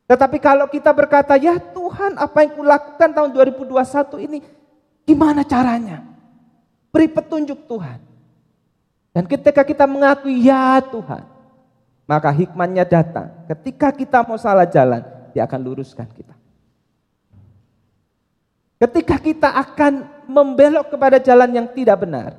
Tetapi 0.08 0.38
kalau 0.40 0.72
kita 0.72 0.94
berkata 0.96 1.36
ya 1.36 1.60
Tuhan 1.60 2.16
apa 2.16 2.38
yang 2.46 2.56
kulakukan 2.56 3.10
tahun 3.12 3.30
2021 3.36 4.26
ini 4.30 4.40
gimana 5.04 5.44
caranya? 5.44 6.06
Beri 6.94 7.12
petunjuk 7.12 7.68
Tuhan. 7.68 8.00
Dan 9.12 9.26
ketika 9.28 9.66
kita 9.66 9.84
mengakui 9.90 10.48
ya 10.48 10.80
Tuhan, 10.80 11.26
maka 12.08 12.30
hikmatnya 12.32 12.88
datang. 12.88 13.34
Ketika 13.52 13.92
kita 13.92 14.24
mau 14.24 14.40
salah 14.40 14.64
jalan, 14.64 15.04
dia 15.36 15.44
akan 15.44 15.60
luruskan 15.60 16.08
kita. 16.14 16.38
Ketika 18.78 19.18
kita 19.18 19.50
akan 19.58 20.06
membelok 20.30 20.94
kepada 20.94 21.18
jalan 21.18 21.50
yang 21.50 21.68
tidak 21.74 21.98
benar, 22.06 22.38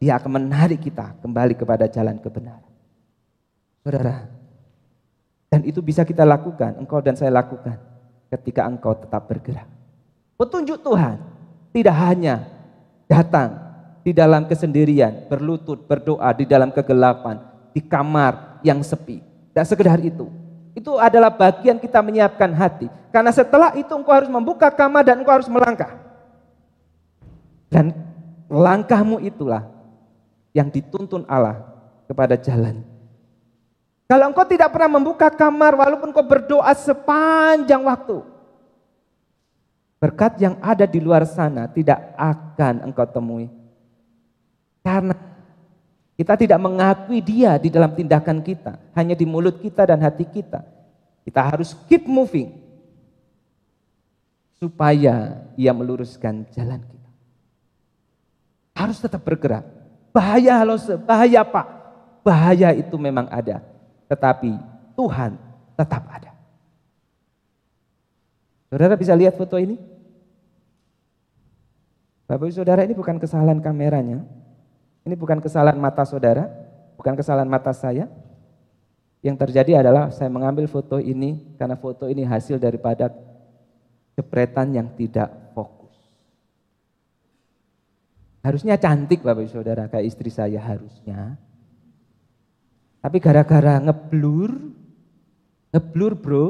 dia 0.00 0.16
akan 0.16 0.40
menarik 0.40 0.80
kita 0.80 1.12
kembali 1.20 1.54
kepada 1.54 1.84
jalan 1.86 2.16
kebenaran. 2.16 2.72
Saudara, 3.84 4.37
dan 5.48 5.64
itu 5.64 5.80
bisa 5.80 6.04
kita 6.04 6.28
lakukan, 6.28 6.76
engkau 6.76 7.00
dan 7.00 7.16
saya 7.16 7.32
lakukan 7.32 7.80
ketika 8.28 8.68
engkau 8.68 8.92
tetap 8.92 9.24
bergerak. 9.24 9.64
Petunjuk 10.36 10.84
Tuhan 10.84 11.16
tidak 11.72 11.96
hanya 11.96 12.44
datang 13.08 13.56
di 14.04 14.12
dalam 14.12 14.44
kesendirian, 14.44 15.26
berlutut, 15.26 15.88
berdoa 15.88 16.30
di 16.36 16.44
dalam 16.44 16.68
kegelapan, 16.68 17.40
di 17.72 17.80
kamar, 17.80 18.60
yang 18.62 18.80
sepi. 18.84 19.24
Dan 19.52 19.64
sekedar 19.66 19.98
itu. 19.98 20.30
Itu 20.76 21.00
adalah 21.00 21.34
bagian 21.34 21.80
kita 21.80 21.98
menyiapkan 21.98 22.54
hati. 22.54 22.86
Karena 23.10 23.34
setelah 23.34 23.74
itu 23.74 23.90
engkau 23.90 24.14
harus 24.14 24.30
membuka 24.30 24.70
kamar 24.70 25.02
dan 25.02 25.18
engkau 25.18 25.34
harus 25.34 25.50
melangkah. 25.50 25.98
Dan 27.66 27.90
langkahmu 28.46 29.18
itulah 29.24 29.66
yang 30.54 30.70
dituntun 30.70 31.26
Allah 31.26 31.66
kepada 32.06 32.38
jalan. 32.38 32.80
Kalau 34.08 34.24
engkau 34.32 34.48
tidak 34.48 34.72
pernah 34.72 34.96
membuka 34.96 35.28
kamar 35.28 35.76
walaupun 35.76 36.08
engkau 36.08 36.24
berdoa 36.24 36.72
sepanjang 36.72 37.84
waktu. 37.84 38.24
Berkat 40.00 40.40
yang 40.40 40.56
ada 40.64 40.88
di 40.88 40.96
luar 40.96 41.28
sana 41.28 41.68
tidak 41.68 42.16
akan 42.16 42.88
engkau 42.88 43.04
temui. 43.04 43.52
Karena 44.80 45.12
kita 46.16 46.40
tidak 46.40 46.56
mengakui 46.56 47.20
dia 47.20 47.60
di 47.60 47.68
dalam 47.68 47.92
tindakan 47.92 48.40
kita, 48.40 48.80
hanya 48.96 49.12
di 49.12 49.28
mulut 49.28 49.60
kita 49.60 49.84
dan 49.84 50.00
hati 50.00 50.24
kita. 50.24 50.64
Kita 51.28 51.44
harus 51.44 51.76
keep 51.84 52.08
moving 52.08 52.56
supaya 54.56 55.44
ia 55.52 55.72
meluruskan 55.76 56.48
jalan 56.56 56.80
kita. 56.80 57.10
Harus 58.72 58.98
tetap 59.04 59.20
bergerak. 59.20 59.68
Bahaya 60.16 60.64
loh, 60.64 60.80
bahaya 61.04 61.44
Pak. 61.44 61.66
Bahaya 62.24 62.72
itu 62.72 62.96
memang 62.96 63.28
ada, 63.30 63.62
tetapi 64.08 64.56
Tuhan 64.96 65.36
tetap 65.76 66.02
ada. 66.10 66.32
Saudara 68.68 68.96
bisa 68.96 69.14
lihat 69.14 69.36
foto 69.36 69.56
ini? 69.56 69.76
Bapak 72.28 72.44
Ibu 72.44 72.52
Saudara 72.52 72.84
ini 72.84 72.92
bukan 72.92 73.16
kesalahan 73.16 73.56
kameranya, 73.64 74.20
ini 75.08 75.14
bukan 75.16 75.40
kesalahan 75.40 75.80
mata 75.80 76.04
saudara, 76.04 76.44
bukan 77.00 77.16
kesalahan 77.16 77.48
mata 77.48 77.72
saya. 77.72 78.04
Yang 79.24 79.48
terjadi 79.48 79.80
adalah 79.80 80.12
saya 80.12 80.28
mengambil 80.28 80.68
foto 80.68 81.00
ini 81.00 81.56
karena 81.56 81.74
foto 81.80 82.06
ini 82.06 82.22
hasil 82.22 82.60
daripada 82.60 83.10
jepretan 84.14 84.76
yang 84.76 84.92
tidak 84.94 85.32
fokus. 85.56 85.96
Harusnya 88.44 88.76
cantik 88.76 89.24
Bapak 89.24 89.48
Ibu 89.48 89.50
Saudara 89.50 89.88
kayak 89.88 90.06
istri 90.06 90.28
saya 90.28 90.60
harusnya. 90.60 91.40
Tapi 92.98 93.16
gara-gara 93.22 93.78
ngeblur, 93.78 94.50
ngeblur 95.70 96.12
bro, 96.18 96.46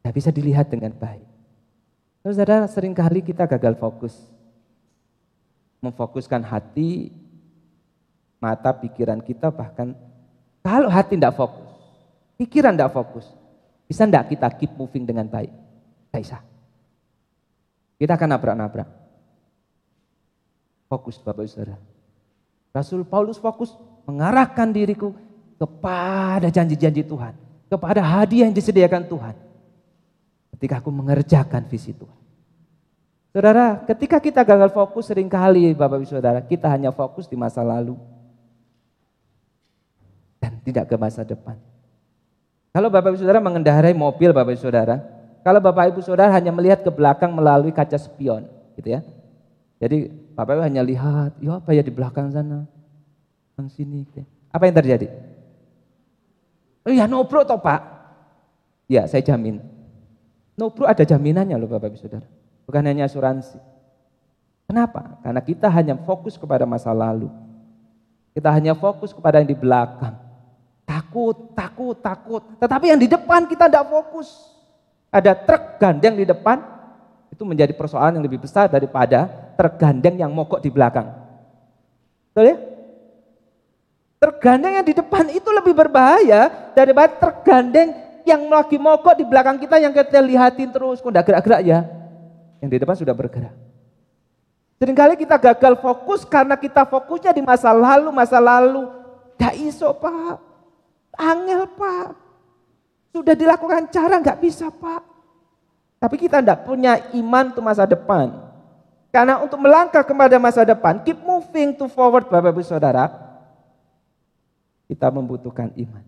tidak 0.00 0.14
bisa 0.16 0.30
dilihat 0.34 0.66
dengan 0.66 0.90
baik. 0.90 1.26
Terus 2.20 2.34
saudara 2.36 2.66
sering 2.66 2.92
kali 2.92 3.22
kita 3.22 3.46
gagal 3.46 3.78
fokus. 3.78 4.14
Memfokuskan 5.80 6.44
hati 6.44 7.08
mata 8.36 8.74
pikiran 8.76 9.20
kita 9.24 9.48
bahkan 9.48 9.96
kalau 10.60 10.92
hati 10.92 11.16
tidak 11.16 11.40
fokus, 11.40 11.72
pikiran 12.36 12.76
tidak 12.76 12.92
fokus, 12.92 13.24
bisa 13.88 14.04
tidak 14.04 14.28
kita 14.28 14.48
keep 14.60 14.72
moving 14.76 15.08
dengan 15.08 15.24
baik? 15.24 15.48
Tidak 15.48 16.20
bisa. 16.20 16.38
Kita 17.96 18.16
akan 18.16 18.28
nabrak-nabrak. 18.36 18.88
Fokus 20.90 21.16
Bapak 21.22 21.46
Ibu 21.46 21.52
Saudara. 21.52 21.76
Rasul 22.70 23.02
Paulus 23.08 23.40
fokus 23.40 23.72
mengarahkan 24.08 24.70
diriku 24.70 25.16
kepada 25.60 26.48
janji-janji 26.48 27.04
Tuhan. 27.04 27.36
Kepada 27.70 28.00
hadiah 28.02 28.48
yang 28.50 28.56
disediakan 28.56 29.06
Tuhan. 29.06 29.34
Ketika 30.56 30.80
aku 30.80 30.90
mengerjakan 30.92 31.68
visi 31.68 31.92
Tuhan. 31.94 32.18
Saudara, 33.30 33.78
ketika 33.86 34.18
kita 34.18 34.42
gagal 34.42 34.74
fokus 34.74 35.06
sering 35.06 35.30
kali 35.30 35.70
Bapak 35.70 36.02
Ibu 36.02 36.08
Saudara, 36.10 36.42
kita 36.42 36.66
hanya 36.66 36.90
fokus 36.90 37.30
di 37.30 37.38
masa 37.38 37.62
lalu. 37.62 37.94
Dan 40.42 40.58
tidak 40.66 40.90
ke 40.90 40.96
masa 40.98 41.22
depan. 41.22 41.54
Kalau 42.74 42.90
Bapak 42.90 43.14
Ibu 43.14 43.22
Saudara 43.22 43.38
mengendarai 43.38 43.94
mobil 43.94 44.34
Bapak 44.34 44.58
Ibu 44.58 44.62
Saudara, 44.62 44.98
kalau 45.46 45.62
Bapak 45.62 45.94
Ibu 45.94 46.00
Saudara 46.02 46.34
hanya 46.34 46.50
melihat 46.50 46.82
ke 46.82 46.90
belakang 46.90 47.30
melalui 47.30 47.70
kaca 47.70 47.94
spion, 47.98 48.50
gitu 48.74 48.98
ya. 48.98 49.00
Jadi 49.78 50.10
Bapak 50.34 50.58
Ibu 50.58 50.62
hanya 50.66 50.82
lihat, 50.82 51.38
ya 51.38 51.62
apa 51.62 51.70
ya 51.70 51.86
di 51.86 51.92
belakang 51.94 52.34
sana, 52.34 52.66
yang 53.60 53.70
sini. 53.70 54.08
Gitu. 54.08 54.24
Ya. 54.24 54.26
Apa 54.50 54.66
yang 54.66 54.76
terjadi? 54.76 55.06
Oh 56.84 56.92
ya 56.92 57.04
nobro 57.04 57.44
toh 57.44 57.60
Pak. 57.60 57.80
Ya 58.90 59.04
saya 59.06 59.22
jamin. 59.22 59.60
Nobro 60.56 60.88
ada 60.88 61.04
jaminannya 61.04 61.56
loh 61.60 61.68
Bapak 61.68 61.92
Ibu 61.92 61.98
Saudara. 62.00 62.26
Bukan 62.64 62.82
hanya 62.82 63.06
asuransi. 63.06 63.60
Kenapa? 64.70 65.18
Karena 65.20 65.42
kita 65.42 65.66
hanya 65.66 65.98
fokus 65.98 66.38
kepada 66.38 66.62
masa 66.64 66.94
lalu. 66.94 67.28
Kita 68.30 68.54
hanya 68.54 68.78
fokus 68.78 69.10
kepada 69.10 69.42
yang 69.42 69.50
di 69.50 69.58
belakang. 69.58 70.14
Takut, 70.86 71.54
takut, 71.58 71.98
takut. 71.98 72.42
Tetapi 72.62 72.94
yang 72.94 73.00
di 73.02 73.10
depan 73.10 73.50
kita 73.50 73.66
tidak 73.66 73.90
fokus. 73.90 74.30
Ada 75.10 75.34
truk 75.34 75.82
gandeng 75.82 76.14
di 76.14 76.22
depan, 76.22 76.62
itu 77.34 77.42
menjadi 77.42 77.74
persoalan 77.74 78.14
yang 78.14 78.24
lebih 78.26 78.46
besar 78.46 78.70
daripada 78.70 79.26
truk 79.58 79.74
gandeng 79.74 80.22
yang 80.22 80.30
mogok 80.30 80.62
di 80.62 80.70
belakang. 80.70 81.10
Betul 82.30 82.54
ya? 82.54 82.56
Truk 84.20 84.36
gandeng 84.36 84.76
yang 84.76 84.84
di 84.84 84.92
depan 84.92 85.32
itu 85.32 85.48
lebih 85.48 85.72
berbahaya 85.72 86.52
daripada 86.76 87.08
truk 87.16 87.40
gandeng 87.40 87.96
yang 88.28 88.52
lagi 88.52 88.76
mogok 88.76 89.16
di 89.16 89.24
belakang 89.24 89.56
kita 89.56 89.80
yang 89.80 89.96
kita 89.96 90.20
lihatin 90.20 90.68
terus. 90.68 91.00
Kok 91.00 91.08
gerak-gerak 91.08 91.64
ya? 91.64 91.88
Yang 92.60 92.68
di 92.68 92.78
depan 92.84 92.96
sudah 93.00 93.16
bergerak. 93.16 93.56
Seringkali 94.76 95.16
kita 95.16 95.40
gagal 95.40 95.80
fokus 95.80 96.28
karena 96.28 96.52
kita 96.60 96.84
fokusnya 96.84 97.32
di 97.32 97.40
masa 97.40 97.72
lalu, 97.72 98.12
masa 98.12 98.36
lalu. 98.36 98.92
Gak 99.40 99.56
iso 99.56 99.88
pak, 99.96 100.36
angel 101.16 101.64
pak. 101.72 102.12
Sudah 103.16 103.32
dilakukan 103.32 103.88
cara 103.88 104.20
gak 104.20 104.36
bisa 104.36 104.68
pak. 104.68 105.00
Tapi 105.96 106.16
kita 106.20 106.44
tidak 106.44 106.68
punya 106.68 107.08
iman 107.16 107.56
untuk 107.56 107.64
masa 107.64 107.88
depan. 107.88 108.36
Karena 109.08 109.40
untuk 109.40 109.56
melangkah 109.64 110.04
kepada 110.04 110.36
masa 110.36 110.60
depan, 110.60 111.00
keep 111.04 111.16
moving 111.24 111.72
to 111.72 111.88
forward 111.88 112.28
Bapak 112.28 112.52
Ibu 112.52 112.64
Saudara, 112.64 113.29
kita 114.90 115.06
membutuhkan 115.06 115.70
iman. 115.78 116.02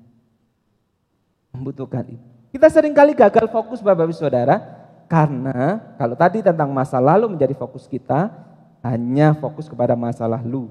Membutuhkan 1.54 2.02
iman. 2.02 2.30
Kita 2.50 2.66
sering 2.66 2.90
kali 2.90 3.14
gagal 3.14 3.46
fokus 3.46 3.78
Bapak 3.78 4.10
Ibu 4.10 4.14
Saudara, 4.18 4.58
karena 5.06 5.78
kalau 5.94 6.18
tadi 6.18 6.42
tentang 6.42 6.74
masa 6.74 6.98
lalu 6.98 7.30
menjadi 7.30 7.54
fokus 7.54 7.86
kita, 7.86 8.34
hanya 8.82 9.38
fokus 9.38 9.70
kepada 9.70 9.94
masa 9.94 10.26
lalu. 10.26 10.66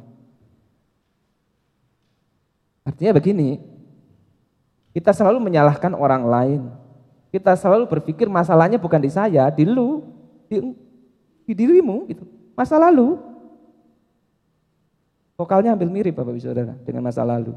Artinya 2.84 3.16
begini, 3.16 3.64
kita 4.92 5.16
selalu 5.16 5.40
menyalahkan 5.40 5.96
orang 5.96 6.28
lain. 6.28 6.62
Kita 7.32 7.56
selalu 7.56 7.88
berpikir 7.88 8.28
masalahnya 8.28 8.76
bukan 8.76 9.00
di 9.00 9.08
saya, 9.08 9.48
di 9.48 9.64
lu, 9.64 10.04
di, 10.52 10.60
di 11.48 11.54
dirimu 11.56 12.12
gitu. 12.12 12.28
Masa 12.60 12.76
lalu. 12.76 13.16
Vokalnya 15.40 15.74
ambil 15.74 15.88
mirip 15.88 16.12
Bapak 16.12 16.36
Ibu 16.36 16.44
Saudara 16.44 16.76
dengan 16.84 17.08
masa 17.08 17.24
lalu. 17.24 17.56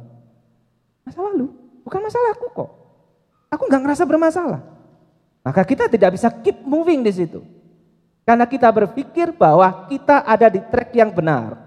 Masa 1.04 1.20
lalu, 1.20 1.52
bukan 1.84 2.00
masalahku 2.00 2.46
kok. 2.50 2.70
Aku 3.52 3.68
nggak 3.68 3.82
ngerasa 3.84 4.04
bermasalah. 4.08 4.60
Maka 5.44 5.60
kita 5.62 5.86
tidak 5.86 6.16
bisa 6.16 6.32
keep 6.40 6.64
moving 6.64 7.04
di 7.04 7.12
situ. 7.12 7.44
Karena 8.24 8.48
kita 8.48 8.72
berpikir 8.72 9.36
bahwa 9.36 9.84
kita 9.86 10.24
ada 10.24 10.48
di 10.48 10.64
track 10.64 10.96
yang 10.96 11.12
benar. 11.12 11.60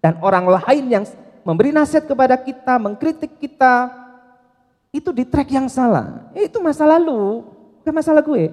Dan 0.00 0.16
orang 0.24 0.48
lain 0.48 0.84
yang 0.88 1.04
memberi 1.44 1.70
nasihat 1.76 2.08
kepada 2.08 2.40
kita, 2.40 2.80
mengkritik 2.80 3.36
kita, 3.36 3.92
itu 4.88 5.12
di 5.12 5.28
track 5.28 5.52
yang 5.52 5.68
salah. 5.68 6.32
Itu 6.32 6.64
masa 6.64 6.88
lalu, 6.88 7.44
bukan 7.84 7.92
masalah 7.92 8.24
gue. 8.24 8.48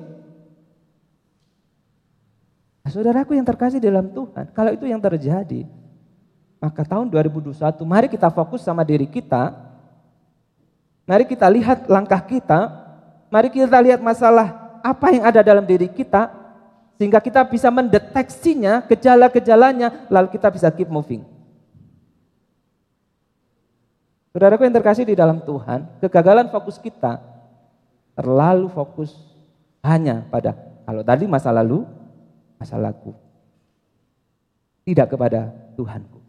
Nah, 2.83 2.91
saudaraku 2.91 3.39
yang 3.39 3.47
terkasih 3.47 3.79
dalam 3.79 4.11
Tuhan, 4.11 4.51
kalau 4.51 4.75
itu 4.75 4.83
yang 4.83 4.99
terjadi, 4.99 5.63
maka 6.59 6.83
tahun 6.83 7.07
2021 7.07 7.55
mari 7.87 8.11
kita 8.11 8.27
fokus 8.27 8.65
sama 8.65 8.83
diri 8.83 9.07
kita. 9.07 9.70
Mari 11.11 11.27
kita 11.27 11.51
lihat 11.51 11.91
langkah 11.91 12.23
kita, 12.23 12.81
Mari 13.31 13.47
kita 13.47 13.79
lihat 13.79 14.03
masalah 14.03 14.75
apa 14.83 15.07
yang 15.15 15.23
ada 15.23 15.39
dalam 15.39 15.63
diri 15.63 15.87
kita 15.87 16.27
sehingga 16.99 17.23
kita 17.23 17.47
bisa 17.47 17.71
mendeteksinya, 17.71 18.83
gejala-gejalanya, 18.91 20.11
lalu 20.11 20.35
kita 20.35 20.51
bisa 20.51 20.67
keep 20.67 20.91
moving. 20.91 21.23
Saudaraku 24.35 24.67
yang 24.67 24.75
terkasih 24.75 25.07
di 25.07 25.15
dalam 25.15 25.39
Tuhan, 25.39 25.87
kegagalan 26.03 26.51
fokus 26.51 26.75
kita 26.75 27.23
terlalu 28.19 28.67
fokus 28.67 29.15
hanya 29.79 30.27
pada 30.27 30.51
kalau 30.83 31.01
tadi 31.07 31.23
masa 31.23 31.55
lalu, 31.55 31.87
masa 32.59 32.75
lalu. 32.75 33.15
Tidak 34.83 35.07
kepada 35.07 35.55
Tuhanku. 35.79 36.19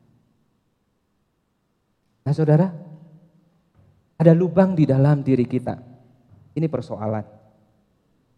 Nah 2.23 2.31
saudara, 2.31 2.71
ada 4.23 4.31
lubang 4.31 4.79
di 4.79 4.87
dalam 4.87 5.27
diri 5.27 5.43
kita 5.43 5.93
ini 6.53 6.69
persoalan. 6.69 7.25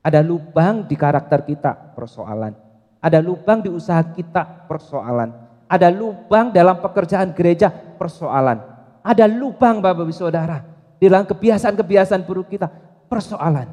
Ada 0.04 0.20
lubang 0.20 0.84
di 0.84 0.94
karakter 0.94 1.42
kita, 1.48 1.96
persoalan. 1.96 2.52
Ada 3.00 3.20
lubang 3.24 3.64
di 3.64 3.72
usaha 3.72 4.00
kita, 4.00 4.68
persoalan. 4.68 5.32
Ada 5.68 5.88
lubang 5.88 6.52
dalam 6.52 6.76
pekerjaan 6.80 7.32
gereja, 7.32 7.72
persoalan. 7.72 8.60
Ada 9.00 9.24
lubang 9.28 9.80
Bapak 9.80 10.04
Ibu 10.04 10.12
Saudara 10.12 10.60
di 11.00 11.08
dalam 11.08 11.24
kebiasaan-kebiasaan 11.24 12.22
buruk 12.24 12.52
kita, 12.52 12.68
persoalan. 13.08 13.68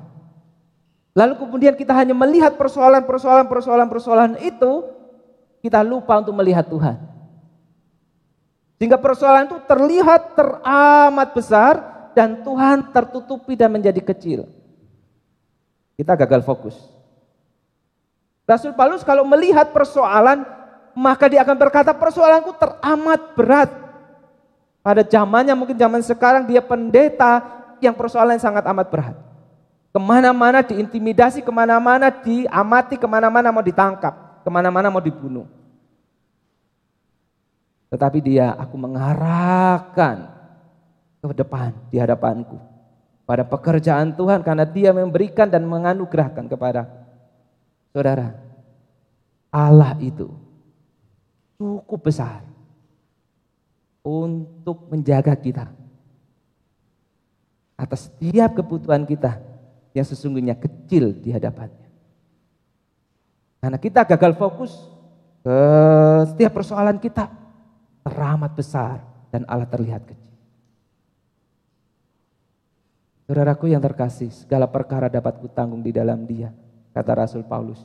Lalu 1.12 1.34
kemudian 1.36 1.76
kita 1.76 1.92
hanya 1.92 2.16
melihat 2.16 2.56
persoalan, 2.56 3.04
persoalan, 3.04 3.48
persoalan, 3.52 3.88
persoalan 3.92 4.32
itu, 4.40 4.88
kita 5.60 5.84
lupa 5.84 6.24
untuk 6.24 6.36
melihat 6.36 6.64
Tuhan. 6.72 6.96
Sehingga 8.80 8.98
persoalan 8.98 9.52
itu 9.52 9.60
terlihat 9.68 10.34
teramat 10.34 11.36
besar, 11.36 11.91
dan 12.12 12.44
Tuhan 12.44 12.92
tertutupi 12.92 13.56
dan 13.56 13.72
menjadi 13.72 14.00
kecil. 14.02 14.48
Kita 15.96 16.18
gagal 16.18 16.42
fokus. 16.42 16.76
Rasul 18.48 18.74
Paulus 18.76 19.06
kalau 19.06 19.24
melihat 19.24 19.70
persoalan, 19.72 20.44
maka 20.98 21.30
dia 21.32 21.46
akan 21.46 21.56
berkata 21.56 21.96
persoalanku 21.96 22.52
teramat 22.58 23.22
berat. 23.38 23.72
Pada 24.82 25.06
zamannya 25.06 25.54
mungkin 25.54 25.78
zaman 25.78 26.02
sekarang 26.02 26.50
dia 26.50 26.60
pendeta 26.60 27.46
yang 27.80 27.94
persoalan 27.94 28.42
sangat 28.42 28.66
amat 28.66 28.88
berat. 28.90 29.16
Ke 29.92 30.00
mana-mana 30.02 30.66
diintimidasi, 30.66 31.46
ke 31.46 31.52
mana-mana 31.54 32.10
diamati, 32.10 32.96
ke 32.98 33.06
mana-mana 33.06 33.54
mau 33.54 33.62
ditangkap, 33.62 34.42
ke 34.42 34.50
mana-mana 34.50 34.90
mau 34.90 35.04
dibunuh. 35.04 35.46
Tetapi 37.92 38.20
dia, 38.24 38.56
aku 38.56 38.80
mengarahkan 38.80 40.41
ke 41.22 41.36
depan 41.38 41.70
di 41.94 42.02
hadapanku. 42.02 42.58
Pada 43.30 43.46
pekerjaan 43.46 44.18
Tuhan 44.18 44.42
karena 44.42 44.66
dia 44.66 44.92
memberikan 44.92 45.48
dan 45.48 45.64
menganugerahkan 45.70 46.50
kepada 46.50 46.90
saudara. 47.94 48.36
Allah 49.52 49.96
itu 50.02 50.32
cukup 51.60 52.10
besar 52.10 52.42
untuk 54.02 54.90
menjaga 54.90 55.38
kita 55.38 55.70
atas 57.78 58.10
setiap 58.10 58.58
kebutuhan 58.58 59.04
kita 59.06 59.38
yang 59.92 60.08
sesungguhnya 60.08 60.56
kecil 60.58 61.12
di 61.14 61.36
hadapannya. 61.36 61.90
Karena 63.62 63.78
kita 63.78 64.02
gagal 64.08 64.34
fokus 64.40 64.74
ke 65.46 65.58
setiap 66.34 66.52
persoalan 66.58 66.98
kita 66.98 67.30
teramat 68.02 68.52
besar 68.58 69.04
dan 69.30 69.46
Allah 69.46 69.70
terlihat 69.70 70.02
kecil. 70.08 70.31
Saudaraku 73.32 73.72
yang 73.72 73.80
terkasih, 73.80 74.28
segala 74.28 74.68
perkara 74.68 75.08
dapat 75.08 75.40
kutanggung 75.40 75.80
di 75.80 75.96
dalam 75.96 76.28
dia, 76.28 76.52
kata 76.92 77.16
Rasul 77.16 77.48
Paulus. 77.48 77.80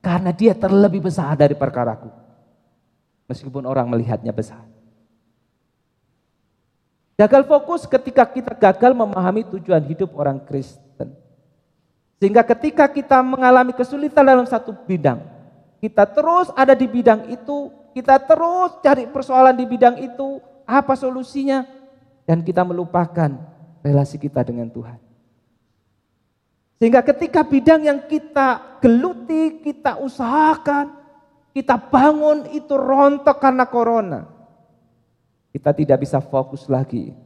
Karena 0.00 0.32
dia 0.32 0.56
terlebih 0.56 1.04
besar 1.04 1.36
dari 1.36 1.52
perkaraku. 1.52 2.08
Meskipun 3.28 3.68
orang 3.68 3.92
melihatnya 3.92 4.32
besar. 4.32 4.64
Gagal 7.12 7.44
fokus 7.44 7.84
ketika 7.84 8.24
kita 8.24 8.56
gagal 8.56 8.96
memahami 8.96 9.44
tujuan 9.44 9.84
hidup 9.84 10.16
orang 10.16 10.40
Kristen. 10.40 11.12
Sehingga 12.16 12.40
ketika 12.40 12.88
kita 12.88 13.20
mengalami 13.20 13.76
kesulitan 13.76 14.24
dalam 14.24 14.48
satu 14.48 14.72
bidang, 14.72 15.20
kita 15.76 16.08
terus 16.08 16.48
ada 16.56 16.72
di 16.72 16.88
bidang 16.88 17.28
itu, 17.28 17.68
kita 17.92 18.16
terus 18.16 18.80
cari 18.80 19.04
persoalan 19.04 19.60
di 19.60 19.68
bidang 19.68 20.00
itu, 20.00 20.40
apa 20.64 20.96
solusinya, 20.96 21.68
dan 22.24 22.40
kita 22.40 22.64
melupakan 22.64 23.55
relasi 23.86 24.18
kita 24.18 24.42
dengan 24.42 24.66
Tuhan. 24.66 24.98
Sehingga 26.82 27.06
ketika 27.06 27.46
bidang 27.46 27.86
yang 27.86 28.02
kita 28.10 28.82
geluti, 28.82 29.62
kita 29.62 30.02
usahakan, 30.02 31.06
Kita 31.56 31.80
bangun 31.80 32.52
itu 32.52 32.76
rontok 32.76 33.40
karena 33.40 33.64
corona. 33.64 34.28
Kita 35.56 35.72
tidak 35.72 36.04
bisa 36.04 36.20
fokus 36.20 36.68
lagi. 36.68 37.16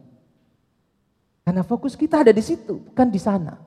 Karena 1.43 1.67
fokus 1.67 1.99
kita 1.99 2.23
ada 2.23 2.31
di 2.31 2.39
situ, 2.39 2.79
bukan 2.79 3.11
di 3.11 3.19
sana. 3.19 3.59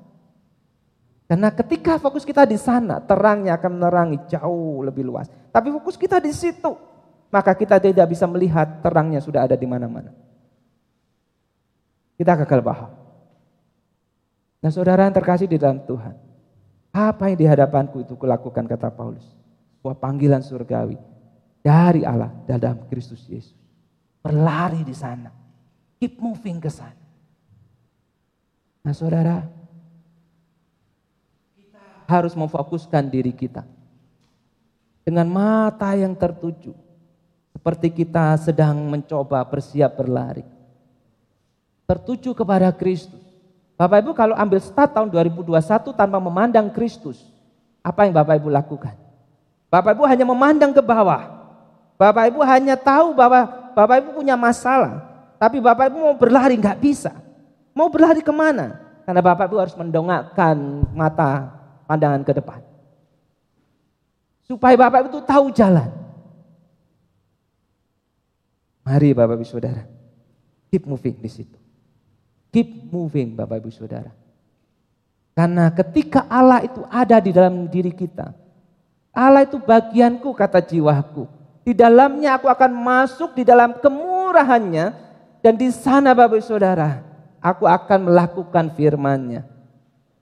Karena 1.28 1.52
ketika 1.52 2.00
fokus 2.00 2.24
kita 2.24 2.48
di 2.48 2.56
sana, 2.56 3.04
terangnya 3.04 3.60
akan 3.60 3.76
menerangi 3.76 4.24
jauh 4.32 4.88
lebih 4.88 5.04
luas. 5.04 5.28
Tapi 5.52 5.68
fokus 5.68 6.00
kita 6.00 6.24
di 6.24 6.32
situ, 6.32 6.72
maka 7.28 7.52
kita 7.60 7.76
tidak 7.84 8.08
bisa 8.08 8.24
melihat 8.24 8.80
terangnya 8.80 9.20
sudah 9.20 9.44
ada 9.44 9.60
di 9.60 9.68
mana-mana. 9.68 10.16
Kita 12.14 12.38
gagal 12.38 12.62
paham. 12.62 12.92
Nah 14.64 14.72
saudara 14.72 15.04
yang 15.04 15.16
terkasih 15.16 15.50
di 15.50 15.60
dalam 15.60 15.84
Tuhan, 15.84 16.16
apa 16.94 17.28
yang 17.28 17.38
di 17.38 17.48
hadapanku 17.50 18.06
itu 18.06 18.14
kulakukan 18.16 18.64
kata 18.70 18.94
Paulus. 18.94 19.26
Sebuah 19.80 20.00
panggilan 20.00 20.40
surgawi 20.40 20.96
dari 21.60 22.08
Allah 22.08 22.32
dalam 22.48 22.88
Kristus 22.88 23.28
Yesus. 23.28 23.58
Berlari 24.24 24.88
di 24.88 24.96
sana. 24.96 25.34
Keep 26.00 26.22
moving 26.22 26.64
ke 26.64 26.72
sana. 26.72 27.04
Nah 28.84 28.96
saudara, 28.96 29.44
harus 32.08 32.36
memfokuskan 32.36 33.08
diri 33.08 33.32
kita 33.32 33.64
dengan 35.04 35.28
mata 35.28 35.92
yang 35.96 36.16
tertuju, 36.16 36.72
seperti 37.52 37.92
kita 37.92 38.40
sedang 38.40 38.88
mencoba 38.88 39.44
bersiap 39.44 40.00
berlari, 40.00 40.44
tertuju 41.88 42.32
kepada 42.32 42.72
Kristus. 42.72 43.22
Bapak 43.74 44.06
Ibu 44.06 44.12
kalau 44.14 44.36
ambil 44.38 44.62
start 44.62 44.94
tahun 44.94 45.10
2021 45.10 45.98
tanpa 45.98 46.18
memandang 46.22 46.70
Kristus, 46.70 47.20
apa 47.82 48.06
yang 48.06 48.14
Bapak 48.14 48.40
Ibu 48.40 48.50
lakukan? 48.54 48.96
Bapak 49.68 49.98
Ibu 49.98 50.06
hanya 50.06 50.26
memandang 50.30 50.72
ke 50.72 50.80
bawah. 50.80 51.42
Bapak 51.98 52.30
Ibu 52.30 52.40
hanya 52.46 52.78
tahu 52.78 53.18
bahwa 53.18 53.50
Bapak 53.74 54.06
Ibu 54.06 54.10
punya 54.22 54.38
masalah, 54.38 55.02
tapi 55.42 55.58
Bapak 55.58 55.90
Ibu 55.90 55.98
mau 56.00 56.16
berlari 56.16 56.56
nggak 56.56 56.80
bisa. 56.80 57.12
Mau 57.74 57.90
berlari 57.90 58.22
ke 58.22 58.30
mana? 58.30 58.78
Karena 59.04 59.22
Bapak 59.26 59.50
Ibu 59.50 59.58
harus 59.58 59.76
mendongakkan 59.76 60.56
mata 60.94 61.50
pandangan 61.90 62.22
ke 62.22 62.32
depan. 62.38 62.62
Supaya 64.46 64.78
Bapak 64.78 65.10
itu 65.10 65.20
tahu 65.26 65.50
jalan. 65.50 65.90
Mari 68.86 69.18
Bapak 69.18 69.42
Ibu 69.42 69.48
Saudara, 69.48 69.84
keep 70.70 70.86
moving 70.86 71.18
di 71.18 71.32
situ. 71.32 71.63
Keep 72.54 72.94
moving 72.94 73.34
Bapak 73.34 73.66
Ibu 73.66 73.74
Saudara. 73.74 74.14
Karena 75.34 75.74
ketika 75.74 76.30
Allah 76.30 76.62
itu 76.62 76.86
ada 76.86 77.18
di 77.18 77.34
dalam 77.34 77.66
diri 77.66 77.90
kita, 77.90 78.38
Allah 79.10 79.42
itu 79.42 79.58
bagianku 79.58 80.30
kata 80.38 80.62
jiwaku. 80.62 81.26
Di 81.66 81.74
dalamnya 81.74 82.38
aku 82.38 82.46
akan 82.46 82.70
masuk 82.70 83.34
di 83.34 83.42
dalam 83.42 83.74
kemurahannya 83.82 84.94
dan 85.42 85.54
di 85.58 85.74
sana 85.74 86.14
Bapak 86.14 86.38
Ibu 86.38 86.46
Saudara, 86.46 87.02
aku 87.42 87.66
akan 87.66 88.14
melakukan 88.14 88.70
firman-Nya. 88.78 89.50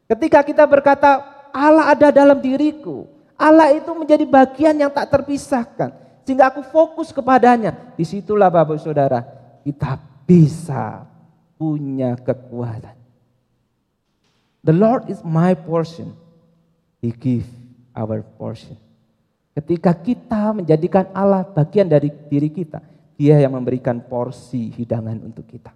Ketika 0.07 0.39
kita 0.47 0.63
berkata 0.63 1.41
Allah 1.51 1.91
ada 1.91 2.09
dalam 2.09 2.39
diriku. 2.39 3.05
Allah 3.35 3.75
itu 3.75 3.91
menjadi 3.91 4.23
bagian 4.23 4.75
yang 4.79 4.91
tak 4.91 5.11
terpisahkan. 5.11 5.91
Sehingga 6.23 6.47
aku 6.47 6.63
fokus 6.63 7.11
kepadanya. 7.11 7.75
Di 7.99 8.07
situlah 8.07 8.47
Bapak 8.47 8.79
Saudara, 8.79 9.25
kita 9.65 9.99
bisa 10.23 11.10
punya 11.61 12.17
kekuatan. 12.17 12.97
The 14.65 14.73
Lord 14.73 15.13
is 15.13 15.21
my 15.21 15.53
portion. 15.53 16.17
He 16.97 17.13
give 17.13 17.45
our 17.93 18.25
portion. 18.25 18.81
Ketika 19.53 19.93
kita 19.93 20.57
menjadikan 20.57 21.13
Allah 21.13 21.45
bagian 21.45 21.85
dari 21.85 22.09
diri 22.09 22.49
kita, 22.49 22.81
dia 23.13 23.37
yang 23.37 23.53
memberikan 23.53 24.01
porsi 24.01 24.73
hidangan 24.73 25.21
untuk 25.21 25.45
kita. 25.45 25.69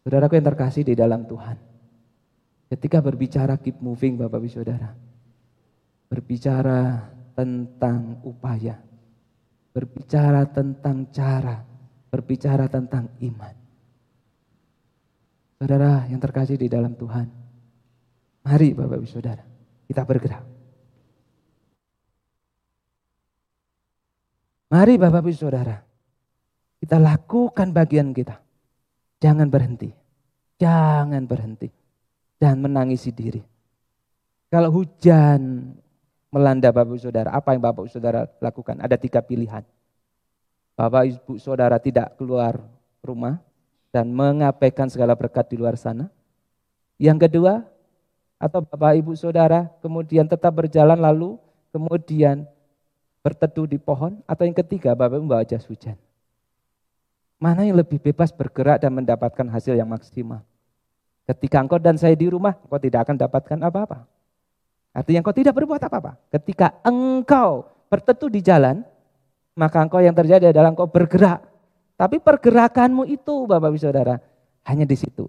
Saudaraku 0.00 0.38
yang 0.38 0.48
terkasih 0.48 0.86
di 0.86 0.94
dalam 0.96 1.28
Tuhan. 1.28 1.56
Ketika 2.72 3.04
berbicara 3.04 3.60
keep 3.60 3.80
moving 3.84 4.16
Bapak 4.16 4.38
Ibu 4.40 4.48
Saudara. 4.48 4.92
Berbicara 6.06 7.10
tentang 7.34 8.22
upaya. 8.22 8.78
Berbicara 9.74 10.46
tentang 10.46 11.10
cara. 11.10 11.58
Berbicara 12.06 12.70
tentang 12.70 13.10
iman. 13.18 13.55
Saudara 15.56 16.04
yang 16.12 16.20
terkasih 16.20 16.60
di 16.60 16.68
dalam 16.68 16.92
Tuhan. 16.92 17.26
Mari 18.44 18.76
Bapak 18.76 19.00
Ibu 19.00 19.08
Saudara. 19.08 19.42
Kita 19.88 20.04
bergerak. 20.04 20.44
Mari 24.68 24.94
Bapak 25.00 25.24
Ibu 25.24 25.32
Saudara. 25.32 25.80
Kita 26.76 27.00
lakukan 27.00 27.72
bagian 27.72 28.12
kita. 28.12 28.36
Jangan 29.16 29.48
berhenti. 29.48 29.88
Jangan 30.60 31.24
berhenti 31.24 31.68
dan 32.36 32.60
menangisi 32.60 33.12
diri. 33.12 33.40
Kalau 34.52 34.68
hujan 34.70 35.72
melanda 36.28 36.68
Bapak 36.68 36.92
Ibu 36.92 37.00
Saudara, 37.00 37.32
apa 37.32 37.56
yang 37.56 37.64
Bapak 37.64 37.88
Ibu 37.88 37.92
Saudara 37.96 38.28
lakukan? 38.44 38.76
Ada 38.76 39.00
tiga 39.00 39.24
pilihan. 39.24 39.64
Bapak 40.76 41.02
Ibu 41.08 41.40
Saudara 41.40 41.80
tidak 41.80 42.12
keluar 42.20 42.60
rumah 43.00 43.40
dan 43.96 44.12
mengabaikan 44.12 44.92
segala 44.92 45.16
berkat 45.16 45.48
di 45.48 45.56
luar 45.56 45.80
sana. 45.80 46.12
Yang 47.00 47.24
kedua, 47.24 47.64
atau 48.36 48.60
Bapak 48.60 49.00
Ibu 49.00 49.16
Saudara 49.16 49.72
kemudian 49.80 50.28
tetap 50.28 50.52
berjalan 50.52 51.00
lalu 51.00 51.40
kemudian 51.72 52.44
berteduh 53.24 53.64
di 53.64 53.80
pohon. 53.80 54.20
Atau 54.28 54.44
yang 54.44 54.52
ketiga, 54.52 54.92
Bapak 54.92 55.16
Ibu 55.16 55.24
membawa 55.24 55.48
jas 55.48 55.64
hujan. 55.64 55.96
Mana 57.40 57.64
yang 57.64 57.80
lebih 57.80 57.96
bebas 57.96 58.28
bergerak 58.36 58.84
dan 58.84 58.92
mendapatkan 58.92 59.48
hasil 59.48 59.72
yang 59.72 59.88
maksimal? 59.88 60.44
Ketika 61.24 61.64
engkau 61.64 61.80
dan 61.80 61.96
saya 61.96 62.12
di 62.12 62.28
rumah, 62.28 62.52
engkau 62.68 62.76
tidak 62.76 63.08
akan 63.08 63.16
dapatkan 63.16 63.58
apa-apa. 63.64 64.04
Artinya 64.92 65.24
engkau 65.24 65.36
tidak 65.36 65.56
berbuat 65.56 65.80
apa-apa. 65.80 66.20
Ketika 66.36 66.76
engkau 66.84 67.64
berteduh 67.88 68.28
di 68.28 68.44
jalan, 68.44 68.84
maka 69.56 69.80
engkau 69.80 70.04
yang 70.04 70.12
terjadi 70.12 70.52
adalah 70.52 70.68
engkau 70.72 70.84
bergerak. 70.84 71.55
Tapi 71.96 72.20
pergerakanmu 72.20 73.08
itu 73.08 73.48
Bapak 73.48 73.72
Ibu 73.72 73.80
Saudara, 73.80 74.20
hanya 74.68 74.84
di 74.84 74.96
situ. 74.96 75.24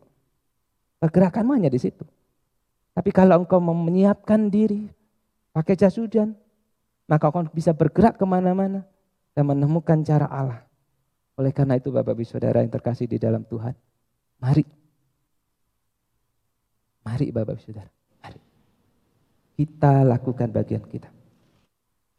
Pergerakanmu 0.99 1.55
hanya 1.55 1.72
di 1.72 1.80
situ. 1.80 2.03
Tapi 2.91 3.09
kalau 3.15 3.41
engkau 3.43 3.63
menyiapkan 3.63 4.51
diri, 4.51 4.91
pakai 5.55 5.80
jas 5.80 5.95
hujan, 5.95 6.36
maka 7.07 7.32
engkau 7.32 7.47
bisa 7.55 7.72
bergerak 7.72 8.20
ke 8.20 8.26
mana-mana 8.28 8.84
dan 9.32 9.47
menemukan 9.47 10.03
cara 10.03 10.28
Allah. 10.28 10.61
Oleh 11.39 11.55
karena 11.55 11.80
itu 11.80 11.88
Bapak 11.93 12.13
Ibu 12.18 12.26
Saudara 12.28 12.59
yang 12.59 12.74
terkasih 12.74 13.07
di 13.07 13.15
dalam 13.15 13.47
Tuhan, 13.47 13.72
mari 14.43 14.65
Mari 17.07 17.32
Bapak 17.32 17.55
Ibu 17.55 17.63
Saudara, 17.63 17.88
mari. 18.20 18.39
Kita 19.55 20.03
lakukan 20.03 20.51
bagian 20.51 20.84
kita. 20.84 21.07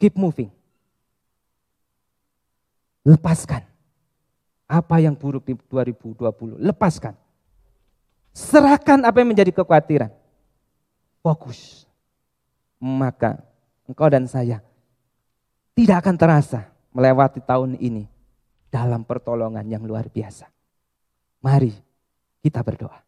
Keep 0.01 0.17
moving. 0.17 0.49
Lepaskan. 3.05 3.69
Apa 4.69 5.01
yang 5.01 5.17
buruk 5.17 5.49
di 5.49 5.57
2020, 5.57 6.61
lepaskan. 6.61 7.17
Serahkan 8.37 9.01
apa 9.03 9.17
yang 9.19 9.33
menjadi 9.33 9.51
kekhawatiran. 9.51 10.13
Fokus. 11.25 11.89
Maka 12.79 13.41
engkau 13.89 14.07
dan 14.07 14.29
saya 14.29 14.63
tidak 15.73 16.05
akan 16.05 16.15
terasa 16.21 16.61
melewati 16.93 17.41
tahun 17.43 17.81
ini 17.81 18.07
dalam 18.69 19.03
pertolongan 19.03 19.65
yang 19.65 19.83
luar 19.83 20.07
biasa. 20.13 20.47
Mari 21.41 21.73
kita 22.45 22.61
berdoa. 22.61 23.01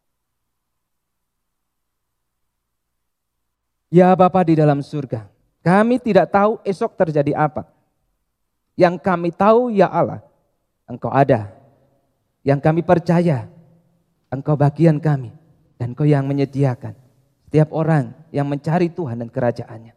Ya 3.91 4.07
Bapa 4.15 4.39
di 4.47 4.55
dalam 4.55 4.79
surga, 4.79 5.27
kami 5.59 5.99
tidak 5.99 6.31
tahu 6.31 6.63
esok 6.63 6.95
terjadi 6.95 7.35
apa. 7.35 7.67
Yang 8.79 9.03
kami 9.03 9.29
tahu 9.35 9.67
ya 9.67 9.91
Allah, 9.91 10.23
Engkau 10.91 11.11
ada. 11.11 11.49
Yang 12.43 12.59
kami 12.59 12.81
percaya, 12.83 13.47
Engkau 14.27 14.59
bagian 14.59 14.99
kami. 14.99 15.31
Dan 15.79 15.95
Engkau 15.95 16.05
yang 16.05 16.27
menyediakan 16.27 16.93
setiap 17.47 17.73
orang 17.75 18.15
yang 18.31 18.47
mencari 18.47 18.87
Tuhan 18.87 19.19
dan 19.19 19.29
kerajaannya. 19.31 19.91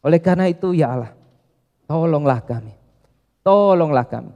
Oleh 0.00 0.18
karena 0.18 0.48
itu 0.48 0.72
ya 0.72 0.90
Allah, 0.90 1.12
tolonglah 1.84 2.40
kami. 2.42 2.74
Tolonglah 3.44 4.06
kami. 4.08 4.34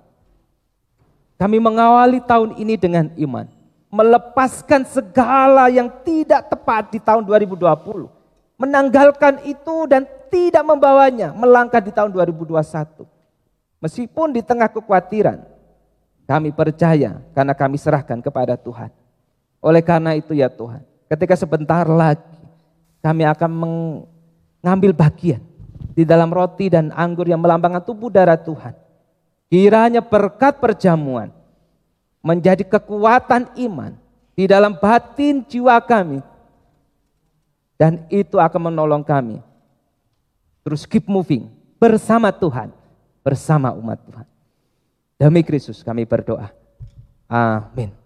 Kami 1.34 1.56
mengawali 1.58 2.22
tahun 2.22 2.54
ini 2.60 2.74
dengan 2.78 3.10
iman. 3.16 3.48
Melepaskan 3.90 4.86
segala 4.86 5.70
yang 5.70 5.86
tidak 6.02 6.50
tepat 6.50 6.94
di 6.94 6.98
tahun 6.98 7.22
2020 7.26 8.14
menanggalkan 8.54 9.42
itu 9.46 9.90
dan 9.90 10.06
tidak 10.30 10.62
membawanya 10.62 11.34
melangkah 11.34 11.82
di 11.82 11.90
tahun 11.90 12.10
2021. 12.14 13.06
Meskipun 13.82 14.32
di 14.32 14.40
tengah 14.40 14.70
kekhawatiran, 14.70 15.42
kami 16.24 16.50
percaya 16.52 17.20
karena 17.36 17.52
kami 17.52 17.76
serahkan 17.76 18.20
kepada 18.24 18.56
Tuhan. 18.56 18.88
Oleh 19.60 19.80
karena 19.80 20.16
itu 20.16 20.32
ya 20.36 20.48
Tuhan, 20.48 20.84
ketika 21.08 21.36
sebentar 21.36 21.84
lagi 21.88 22.36
kami 23.04 23.28
akan 23.28 23.50
mengambil 23.52 24.96
bagian 24.96 25.44
di 25.94 26.02
dalam 26.02 26.32
roti 26.32 26.72
dan 26.72 26.90
anggur 26.96 27.28
yang 27.28 27.38
melambangkan 27.40 27.84
tubuh 27.84 28.10
darah 28.10 28.40
Tuhan. 28.40 28.74
Kiranya 29.52 30.02
berkat 30.02 30.58
perjamuan 30.58 31.30
menjadi 32.24 32.66
kekuatan 32.66 33.54
iman 33.68 33.94
di 34.34 34.50
dalam 34.50 34.74
batin 34.74 35.46
jiwa 35.46 35.78
kami. 35.84 36.24
Dan 37.76 38.06
itu 38.10 38.40
akan 38.40 38.72
menolong 38.72 39.04
kami. 39.04 39.38
Terus 40.64 40.88
keep 40.88 41.04
moving 41.04 41.52
bersama 41.76 42.32
Tuhan, 42.32 42.72
bersama 43.20 43.70
umat 43.76 44.00
Tuhan. 44.08 44.26
Demi 45.14 45.46
Kristus 45.46 45.86
kami 45.86 46.02
berdoa. 46.04 46.50
Amin. 47.30 48.03